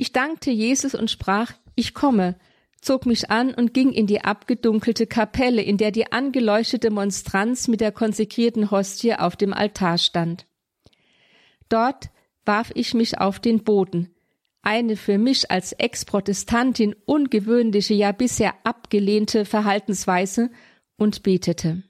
[0.00, 2.36] Ich dankte Jesus und sprach, ich komme,
[2.80, 7.80] zog mich an und ging in die abgedunkelte Kapelle, in der die angeleuchtete Monstranz mit
[7.80, 10.46] der konsekrierten Hostie auf dem Altar stand.
[11.68, 12.10] Dort
[12.44, 14.14] warf ich mich auf den Boden,
[14.62, 20.52] eine für mich als Ex-Protestantin ungewöhnliche, ja bisher abgelehnte Verhaltensweise
[20.96, 21.82] und betete.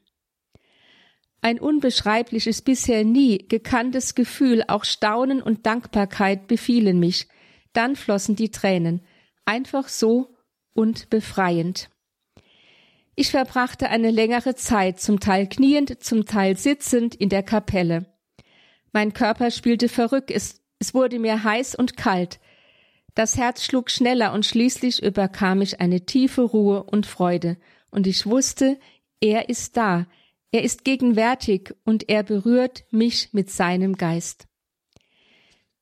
[1.42, 7.28] Ein unbeschreibliches, bisher nie gekanntes Gefühl, auch Staunen und Dankbarkeit befielen mich.
[7.72, 9.02] Dann flossen die Tränen,
[9.44, 10.34] einfach so
[10.74, 11.90] und befreiend.
[13.14, 18.06] Ich verbrachte eine längere Zeit, zum Teil kniend, zum Teil sitzend in der Kapelle.
[18.92, 22.38] Mein Körper spielte verrückt, es, es wurde mir heiß und kalt.
[23.14, 27.56] Das Herz schlug schneller und schließlich überkam mich eine tiefe Ruhe und Freude,
[27.90, 28.78] und ich wusste,
[29.20, 30.06] er ist da,
[30.52, 34.47] er ist gegenwärtig und er berührt mich mit seinem Geist.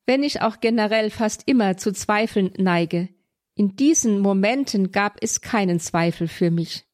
[0.06, 3.08] Wenn ich auch generell fast immer zu Zweifeln neige,
[3.56, 6.84] in diesen Momenten gab es keinen Zweifel für mich.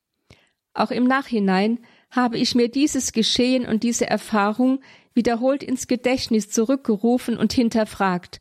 [0.74, 4.80] Auch im Nachhinein habe ich mir dieses Geschehen und diese Erfahrung
[5.14, 8.40] wiederholt ins Gedächtnis zurückgerufen und hinterfragt,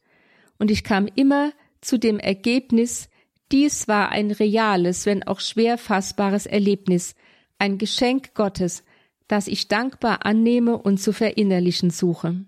[0.57, 1.51] und ich kam immer
[1.81, 3.09] zu dem Ergebnis,
[3.51, 7.15] dies war ein reales, wenn auch schwer fassbares Erlebnis,
[7.57, 8.83] ein Geschenk Gottes,
[9.27, 12.45] das ich dankbar annehme und zu verinnerlichen suche.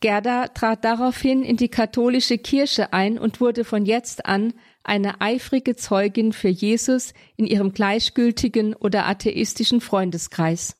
[0.00, 4.52] Gerda trat daraufhin in die katholische Kirche ein und wurde von jetzt an
[4.84, 10.76] eine eifrige Zeugin für Jesus in ihrem gleichgültigen oder atheistischen Freundeskreis.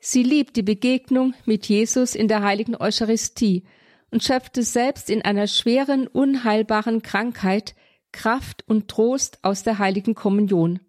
[0.00, 3.64] Sie liebt die Begegnung mit Jesus in der heiligen Eucharistie
[4.10, 7.74] und schöpfte selbst in einer schweren, unheilbaren Krankheit
[8.12, 10.80] Kraft und Trost aus der heiligen Kommunion.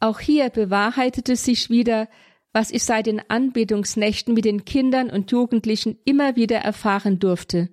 [0.00, 2.08] Auch hier bewahrheitete sich wieder,
[2.52, 7.68] was ich seit den Anbetungsnächten mit den Kindern und Jugendlichen immer wieder erfahren durfte.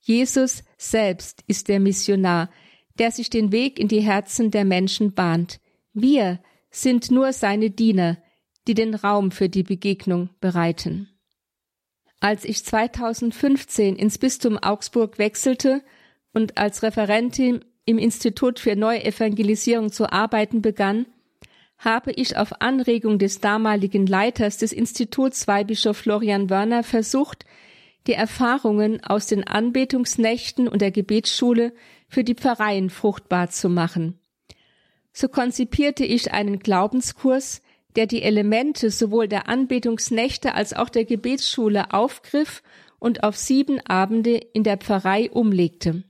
[0.00, 2.50] Jesus selbst ist der Missionar,
[2.98, 5.60] der sich den Weg in die Herzen der Menschen bahnt.
[5.92, 8.18] Wir sind nur seine Diener,
[8.66, 11.08] die den Raum für die Begegnung bereiten.
[12.20, 15.82] Als ich 2015 ins Bistum Augsburg wechselte
[16.32, 21.06] und als Referentin im Institut für Neuevangelisierung zu arbeiten begann,
[21.78, 27.44] habe ich auf Anregung des damaligen Leiters des Instituts Weihbischof Florian Wörner versucht,
[28.06, 31.72] die Erfahrungen aus den Anbetungsnächten und der Gebetsschule
[32.08, 34.18] für die Pfarreien fruchtbar zu machen.
[35.12, 37.62] So konzipierte ich einen Glaubenskurs,
[37.96, 42.62] der die Elemente sowohl der Anbetungsnächte als auch der Gebetsschule aufgriff
[42.98, 46.04] und auf sieben Abende in der Pfarrei umlegte.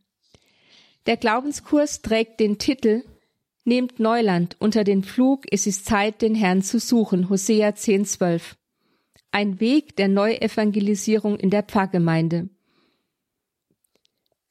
[1.07, 3.05] Der Glaubenskurs trägt den Titel
[3.69, 8.55] Nehmt Neuland unter den Flug, es ist Zeit, den Herrn zu suchen, Hosea 10,12.
[9.33, 12.49] Ein Weg der Neuevangelisierung in der Pfarrgemeinde.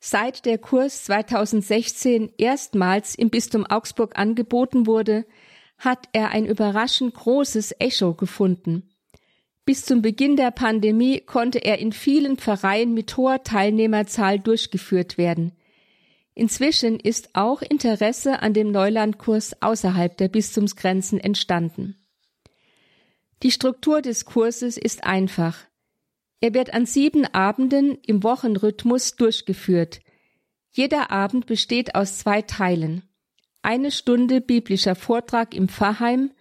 [0.02, 5.26] Seit der Kurs 2016 erstmals im Bistum Augsburg angeboten wurde,
[5.78, 8.90] hat er ein überraschend großes Echo gefunden.
[9.64, 15.54] Bis zum Beginn der Pandemie konnte er in vielen Pfarreien mit hoher Teilnehmerzahl durchgeführt werden.
[16.36, 21.96] Inzwischen ist auch Interesse an dem Neulandkurs außerhalb der Bistumsgrenzen entstanden.
[23.42, 25.58] Die Struktur des Kurses ist einfach.
[26.42, 30.02] Er wird an sieben Abenden im Wochenrhythmus durchgeführt.
[30.72, 33.04] Jeder Abend besteht aus zwei Teilen.
[33.62, 36.32] Eine Stunde biblischer Vortrag im Pfarrheim,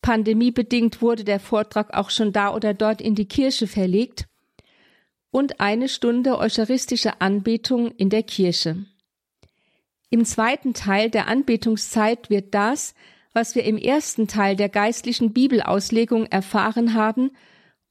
[0.00, 4.26] Pandemiebedingt wurde der Vortrag auch schon da oder dort in die Kirche verlegt
[5.30, 8.86] und eine Stunde eucharistische Anbetung in der Kirche.
[10.10, 12.94] Im zweiten Teil der Anbetungszeit wird das,
[13.34, 17.30] was wir im ersten Teil der geistlichen Bibelauslegung erfahren haben,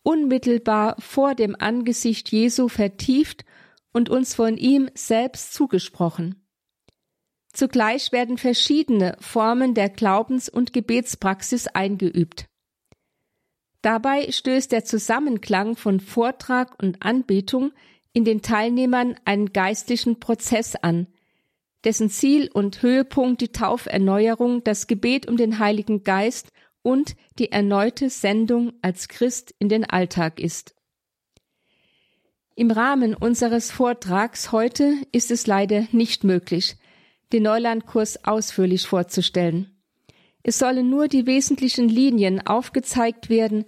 [0.02, 3.46] unmittelbar vor dem Angesicht Jesu vertieft
[3.94, 6.48] und uns von ihm selbst zugesprochen.
[7.54, 12.46] Zugleich werden verschiedene Formen der Glaubens- und Gebetspraxis eingeübt.
[13.82, 17.72] Dabei stößt der Zusammenklang von Vortrag und Anbetung
[18.14, 21.08] in den Teilnehmern einen geistlichen Prozess an,
[21.88, 28.10] dessen Ziel und Höhepunkt die Tauferneuerung, das Gebet um den Heiligen Geist und die erneute
[28.10, 30.76] Sendung als Christ in den Alltag ist.
[32.56, 36.76] Im Rahmen unseres Vortrags heute ist es leider nicht möglich,
[37.32, 39.80] den Neulandkurs ausführlich vorzustellen.
[40.44, 43.64] Es sollen nur die wesentlichen Linien aufgezeigt werden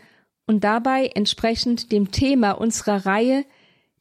[0.45, 3.45] und dabei entsprechend dem Thema unserer Reihe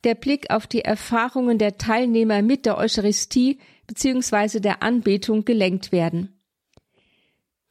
[0.02, 4.60] der Blick auf die Erfahrungen der Teilnehmer mit der Eucharistie bzw.
[4.60, 6.40] der Anbetung gelenkt werden.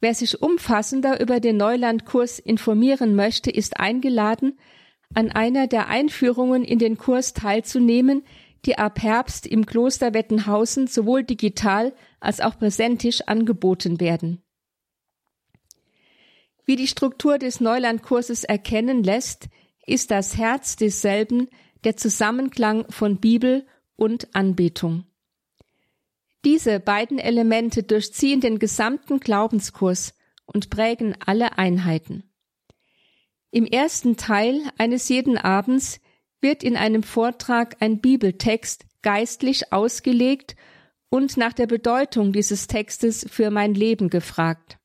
[0.00, 4.58] Wer sich umfassender über den Neulandkurs informieren möchte, ist eingeladen,
[5.14, 8.22] an einer der Einführungen in den Kurs teilzunehmen,
[8.64, 14.42] die ab Herbst im Kloster Wettenhausen sowohl digital als auch präsentisch angeboten werden.
[16.64, 19.48] Wie die Struktur des Neulandkurses erkennen lässt,
[19.86, 21.48] ist das Herz desselben
[21.84, 23.66] der Zusammenklang von Bibel
[23.96, 25.07] und Anbetung.
[26.48, 30.14] Diese beiden Elemente durchziehen den gesamten Glaubenskurs
[30.46, 32.24] und prägen alle Einheiten.
[33.50, 36.00] Im ersten Teil eines jeden Abends
[36.40, 40.56] wird in einem Vortrag ein Bibeltext geistlich ausgelegt
[41.10, 44.78] und nach der Bedeutung dieses Textes für mein Leben gefragt.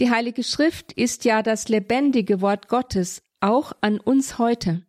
[0.00, 4.84] Die Heilige Schrift ist ja das lebendige Wort Gottes, auch an uns heute.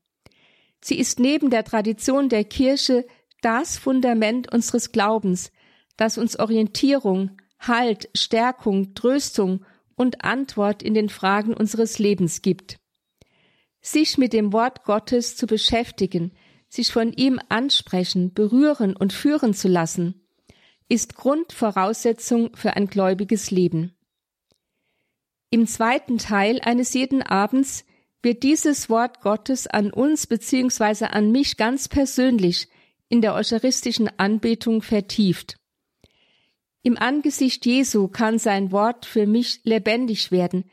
[0.81, 3.05] Sie ist neben der Tradition der Kirche
[3.43, 5.51] das Fundament unseres Glaubens,
[5.97, 9.63] das uns Orientierung, Halt, Stärkung, Tröstung
[9.95, 12.79] und Antwort in den Fragen unseres Lebens gibt.
[13.81, 16.33] Sich mit dem Wort Gottes zu beschäftigen,
[16.67, 20.25] sich von ihm ansprechen, berühren und führen zu lassen,
[20.89, 23.95] ist Grundvoraussetzung für ein gläubiges Leben.
[25.49, 27.85] Im zweiten Teil eines jeden Abends
[28.21, 31.05] wird dieses Wort Gottes an uns bzw.
[31.05, 32.67] an mich ganz persönlich
[33.13, 35.57] in der eucharistischen Anbetung vertieft.
[36.81, 40.63] Im Angesicht Jesu kann sein Wort für mich lebendig werden,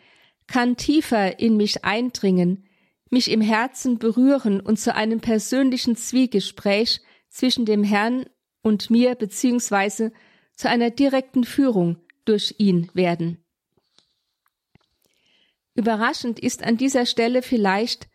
[0.47, 2.65] kann tiefer in mich eindringen,
[3.11, 8.25] mich im Herzen berühren und zu einem persönlichen Zwiegespräch zwischen dem Herrn
[8.63, 10.11] und mir beziehungsweise
[10.55, 13.45] zu einer direkten Führung durch ihn werden.
[15.75, 18.09] Überraschend ist an dieser Stelle vielleicht,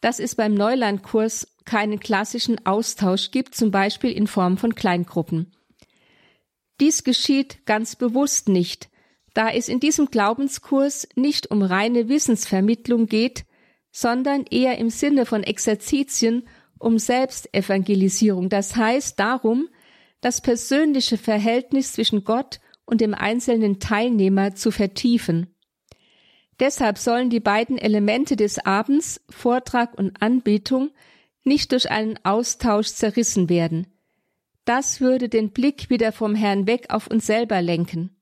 [0.00, 5.52] dass es beim Neulandkurs keinen klassischen Austausch gibt, zum Beispiel in Form von Kleingruppen.
[6.80, 8.88] Dies geschieht ganz bewusst nicht,
[9.34, 13.44] da es in diesem Glaubenskurs nicht um reine Wissensvermittlung geht,
[13.90, 16.48] sondern eher im Sinne von Exerzitien
[16.78, 19.68] um Selbstevangelisierung, das heißt darum,
[20.20, 25.54] das persönliche Verhältnis zwischen Gott und dem einzelnen Teilnehmer zu vertiefen.
[26.58, 30.90] Deshalb sollen die beiden Elemente des Abends, Vortrag und Anbetung,
[31.44, 33.86] nicht durch einen Austausch zerrissen werden.
[34.64, 38.16] Das würde den Blick wieder vom Herrn weg auf uns selber lenken.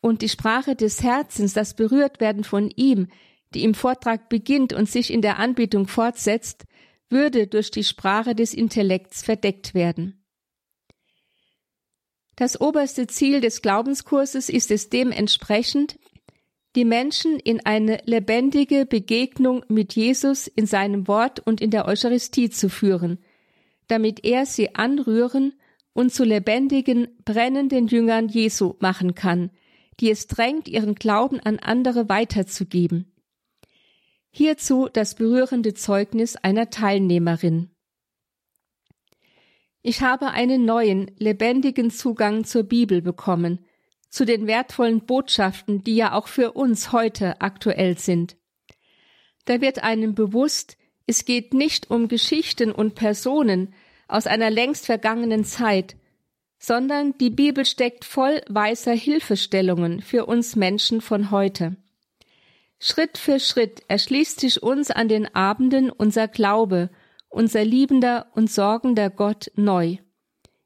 [0.00, 3.08] Und die Sprache des Herzens, das Berührtwerden von ihm,
[3.54, 6.64] die im Vortrag beginnt und sich in der Anbetung fortsetzt,
[7.08, 10.24] würde durch die Sprache des Intellekts verdeckt werden.
[12.36, 15.98] Das oberste Ziel des Glaubenskurses ist es dementsprechend,
[16.76, 22.50] die Menschen in eine lebendige Begegnung mit Jesus in seinem Wort und in der Eucharistie
[22.50, 23.18] zu führen,
[23.88, 25.54] damit er sie anrühren
[25.94, 29.50] und zu lebendigen, brennenden Jüngern Jesu machen kann,
[30.00, 33.12] die es drängt, ihren Glauben an andere weiterzugeben.
[34.30, 37.70] Hierzu das berührende Zeugnis einer Teilnehmerin.
[39.80, 43.64] Ich habe einen neuen, lebendigen Zugang zur Bibel bekommen,
[44.16, 48.38] zu den wertvollen Botschaften, die ja auch für uns heute aktuell sind.
[49.44, 53.74] Da wird einem bewusst, es geht nicht um Geschichten und Personen
[54.08, 55.96] aus einer längst vergangenen Zeit,
[56.58, 61.76] sondern die Bibel steckt voll weißer Hilfestellungen für uns Menschen von heute.
[62.78, 66.88] Schritt für Schritt erschließt sich uns an den Abenden unser Glaube,
[67.28, 69.98] unser liebender und sorgender Gott neu.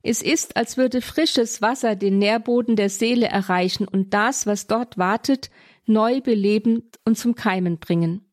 [0.03, 4.97] Es ist, als würde frisches Wasser den Nährboden der Seele erreichen und das, was dort
[4.97, 5.51] wartet,
[5.85, 8.31] neu beleben und zum Keimen bringen.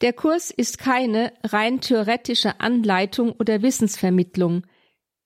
[0.00, 4.66] Der Kurs ist keine rein theoretische Anleitung oder Wissensvermittlung.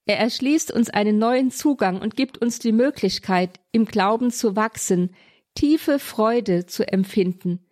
[0.04, 5.14] Er erschließt uns einen neuen Zugang und gibt uns die Möglichkeit, im Glauben zu wachsen,
[5.54, 7.66] tiefe Freude zu empfinden.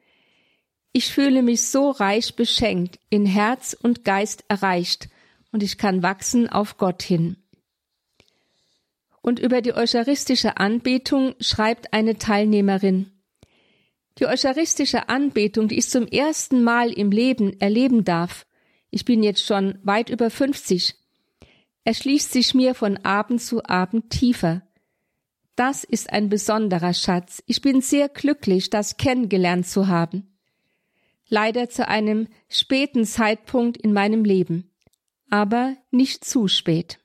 [0.93, 5.09] Ich fühle mich so reich beschenkt, in Herz und Geist erreicht,
[5.55, 7.36] und ich kann wachsen auf Gott hin.
[9.22, 13.12] Und über die eucharistische Anbetung schreibt eine Teilnehmerin.
[14.18, 18.46] Die eucharistische Anbetung, die ich zum ersten Mal im Leben erleben darf,
[18.90, 20.96] ich bin jetzt schon weit über 50,
[21.84, 24.62] erschließt sich mir von Abend zu Abend tiefer.
[25.55, 27.44] Das ist ein besonderer Schatz.
[27.46, 30.36] Ich bin sehr glücklich, das kennengelernt zu haben.
[31.28, 34.73] Leider zu einem späten Zeitpunkt in meinem Leben
[35.30, 37.00] aber nicht zu spät.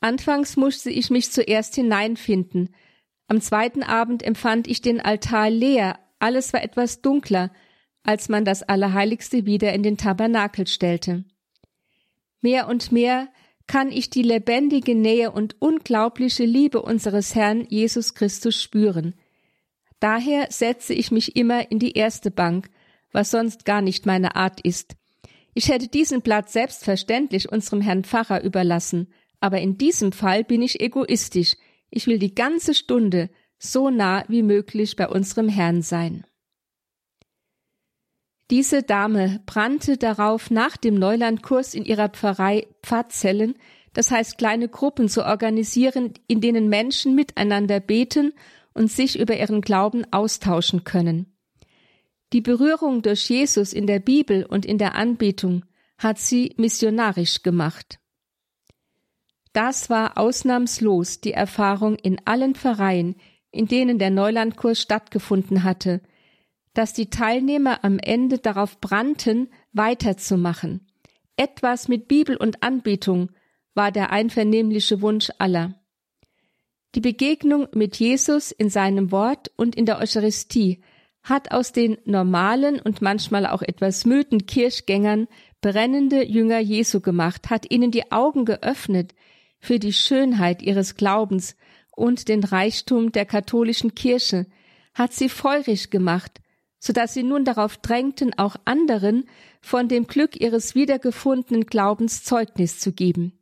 [0.00, 2.74] Anfangs musste ich mich zuerst hineinfinden.
[3.28, 7.52] Am zweiten Abend empfand ich den Altar leer, alles war etwas dunkler,
[8.02, 11.24] als man das Allerheiligste wieder in den Tabernakel stellte.
[12.40, 13.28] Mehr und mehr
[13.66, 19.14] kann ich die lebendige Nähe und unglaubliche Liebe unseres Herrn Jesus Christus spüren.
[20.00, 22.70] Daher setze ich mich immer in die erste Bank,
[23.12, 24.96] was sonst gar nicht meine Art ist.
[25.54, 30.80] Ich hätte diesen Platz selbstverständlich unserem Herrn Pfarrer überlassen, aber in diesem Fall bin ich
[30.80, 31.56] egoistisch.
[31.90, 33.28] Ich will die ganze Stunde
[33.58, 36.24] so nah wie möglich bei unserem Herrn sein.
[38.50, 43.54] Diese Dame brannte darauf, nach dem Neulandkurs in ihrer Pfarrei Pfarrzellen,
[43.94, 48.32] das heißt kleine Gruppen zu organisieren, in denen Menschen miteinander beten
[48.74, 51.31] und sich über ihren Glauben austauschen können.
[52.32, 55.64] Die Berührung durch Jesus in der Bibel und in der Anbetung
[55.98, 57.98] hat sie missionarisch gemacht.
[59.52, 63.16] Das war ausnahmslos die Erfahrung in allen Vereinen,
[63.50, 66.00] in denen der Neulandkurs stattgefunden hatte,
[66.72, 70.86] dass die Teilnehmer am Ende darauf brannten, weiterzumachen.
[71.36, 73.30] Etwas mit Bibel und Anbetung
[73.74, 75.74] war der einvernehmliche Wunsch aller.
[76.94, 80.82] Die Begegnung mit Jesus in seinem Wort und in der Eucharistie
[81.22, 85.28] hat aus den normalen und manchmal auch etwas müden Kirchgängern
[85.60, 89.14] brennende Jünger Jesu gemacht, hat ihnen die Augen geöffnet
[89.60, 91.56] für die Schönheit ihres Glaubens
[91.94, 94.46] und den Reichtum der katholischen Kirche,
[94.94, 96.40] hat sie feurig gemacht,
[96.78, 99.24] so dass sie nun darauf drängten, auch anderen
[99.60, 103.38] von dem Glück ihres wiedergefundenen Glaubens Zeugnis zu geben.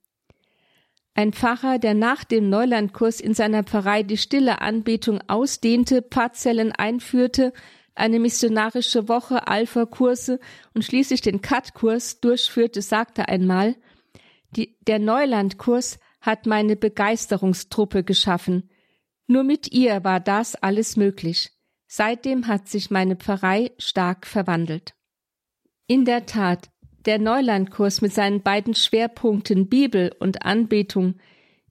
[1.15, 7.53] Ein Pfarrer, der nach dem Neulandkurs in seiner Pfarrei die stille Anbetung ausdehnte, Pfarrzellen einführte,
[7.95, 10.39] eine missionarische Woche, Alpha-Kurse
[10.75, 13.77] und schließlich den Cut-Kurs durchführte, sagte einmal,
[14.57, 18.71] die, der Neulandkurs hat meine Begeisterungstruppe geschaffen.
[19.27, 21.51] Nur mit ihr war das alles möglich.
[21.87, 24.95] Seitdem hat sich meine Pfarrei stark verwandelt.
[25.87, 26.71] In der Tat,
[27.07, 31.15] der Neulandkurs mit seinen beiden Schwerpunkten Bibel und Anbetung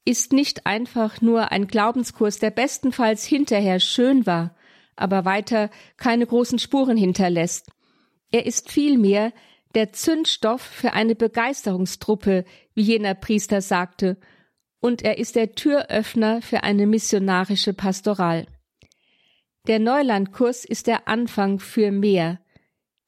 [0.05, 4.55] ist nicht einfach nur ein Glaubenskurs, der bestenfalls hinterher schön war,
[4.95, 7.69] aber weiter keine großen Spuren hinterlässt.
[8.31, 9.31] Er ist vielmehr
[9.75, 14.17] der Zündstoff für eine Begeisterungstruppe, wie jener Priester sagte,
[14.79, 18.47] und er ist der Türöffner für eine missionarische Pastoral.
[19.67, 22.39] Der Neulandkurs ist der Anfang für mehr,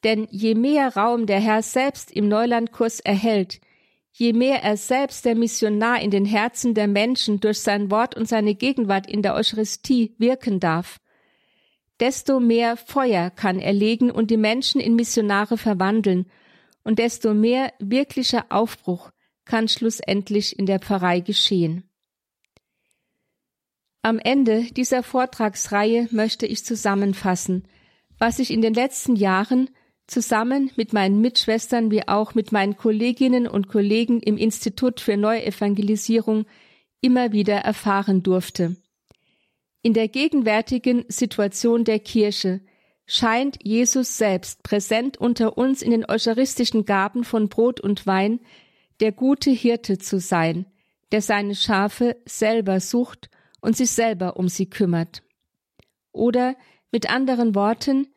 [0.04, 3.62] denn je mehr Raum der Herr selbst im Neulandkurs erhält,
[4.12, 8.28] je mehr er selbst der Missionar in den Herzen der Menschen durch sein Wort und
[8.28, 11.00] seine Gegenwart in der Eucharistie wirken darf,
[12.00, 16.26] desto mehr Feuer kann er legen und die Menschen in Missionare verwandeln,
[16.84, 19.12] und desto mehr wirklicher Aufbruch
[19.46, 21.84] kann schlussendlich in der Pfarrei geschehen.
[24.02, 27.68] Am Ende dieser Vortragsreihe möchte ich zusammenfassen,
[28.18, 29.70] was ich in den letzten Jahren
[30.08, 36.46] zusammen mit meinen Mitschwestern wie auch mit meinen Kolleginnen und Kollegen im Institut für Neuevangelisierung
[37.02, 38.76] immer wieder erfahren durfte.
[39.82, 42.62] In der gegenwärtigen Situation der Kirche
[43.08, 48.40] scheint Jesus selbst präsent unter uns in den eucharistischen Gaben von Brot und Wein
[49.00, 50.68] der gute Hirte zu sein,
[51.12, 53.30] der seine Schafe selber sucht
[53.60, 55.24] und sich selber um sie kümmert.
[56.12, 56.56] Oder
[56.92, 58.08] mit anderen Worten,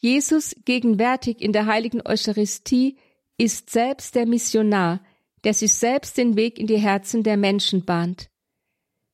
[0.00, 2.96] Jesus gegenwärtig in der heiligen Eucharistie
[3.36, 5.00] ist selbst der Missionar,
[5.44, 8.30] der sich selbst den Weg in die Herzen der Menschen bahnt.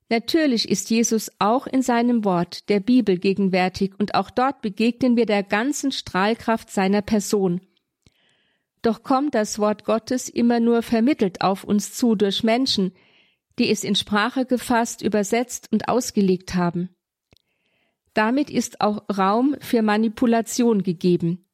[0.08, 5.26] Natürlich ist Jesus auch in seinem Wort, der Bibel, gegenwärtig, und auch dort begegnen wir
[5.26, 7.60] der ganzen Strahlkraft seiner Person.
[8.82, 12.92] Doch kommt das Wort Gottes immer nur vermittelt auf uns zu durch Menschen,
[13.58, 16.95] die es in Sprache gefasst, übersetzt und ausgelegt haben.
[18.16, 21.44] Damit ist auch Raum für Manipulation gegeben.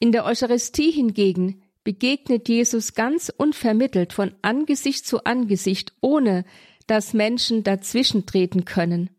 [0.00, 6.44] In der Eucharistie hingegen begegnet Jesus ganz unvermittelt von Angesicht zu Angesicht, ohne
[6.88, 9.10] dass Menschen dazwischen treten können.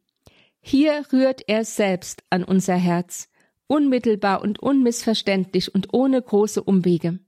[0.60, 3.30] Hier rührt er selbst an unser Herz,
[3.68, 7.20] unmittelbar und unmissverständlich und ohne große Umwege.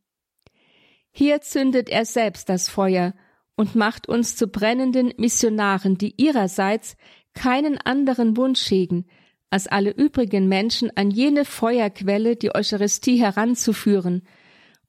[1.09, 3.13] Hier zündet er selbst das Feuer
[3.55, 6.97] und macht uns zu brennenden Missionaren, die ihrerseits
[7.33, 9.05] keinen anderen Wunsch hegen,
[9.51, 14.23] als alle übrigen Menschen an jene Feuerquelle, die Eucharistie heranzuführen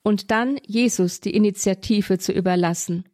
[0.03, 3.05] und dann Jesus die Initiative zu überlassen.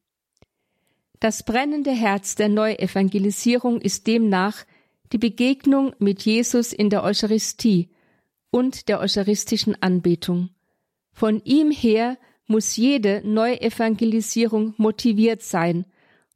[1.20, 4.64] Das brennende Herz der Neuevangelisierung ist demnach
[5.12, 7.88] die Begegnung mit Jesus in der Eucharistie
[8.50, 10.50] und der eucharistischen Anbetung.
[11.12, 15.86] Von ihm her muss jede Neuevangelisierung motiviert sein,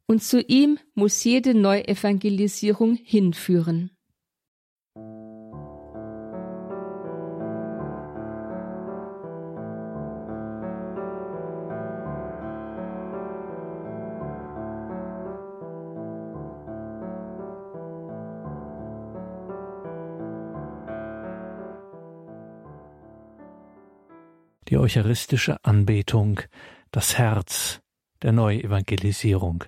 [0.05, 3.91] und zu ihm muss jede Neuevangelisierung hinführen.
[24.73, 26.41] Die eucharistische Anbetung,
[26.89, 27.79] das Herz
[28.23, 29.65] der Neuevangelisierung.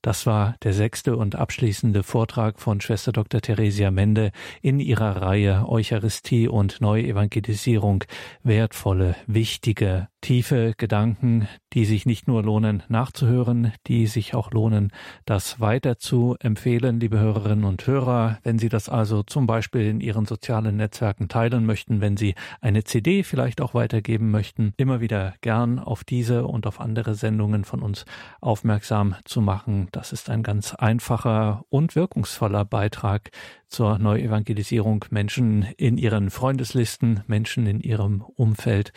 [0.00, 3.42] Das war der sechste und abschließende Vortrag von Schwester Dr.
[3.42, 4.32] Theresia Mende
[4.62, 8.04] in ihrer Reihe Eucharistie und Neuevangelisierung.
[8.42, 14.90] Wertvolle, wichtige, tiefe Gedanken, die sich nicht nur lohnen nachzuhören, die sich auch lohnen,
[15.24, 18.38] das weiter zu empfehlen, liebe Hörerinnen und Hörer.
[18.42, 22.84] Wenn Sie das also zum Beispiel in Ihren sozialen Netzwerken teilen möchten, wenn Sie eine
[22.84, 27.82] CD vielleicht auch weitergeben möchten, immer wieder gern auf diese und auf andere Sendungen von
[27.82, 28.04] uns
[28.40, 29.88] aufmerksam zu machen.
[29.92, 33.30] Das ist ein ganz einfacher und wirkungsvoller Beitrag
[33.68, 38.92] zur Neuevangelisierung Menschen in ihren Freundeslisten, Menschen in ihrem Umfeld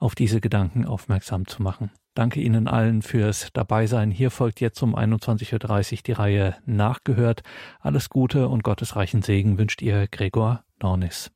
[0.00, 1.92] auf diese Gedanken aufmerksam zu machen.
[2.14, 4.10] Danke Ihnen allen fürs Dabeisein.
[4.10, 7.42] Hier folgt jetzt um 21.30 Uhr die Reihe Nachgehört.
[7.78, 11.28] Alles Gute und gottesreichen Segen wünscht Ihr Gregor Dornis.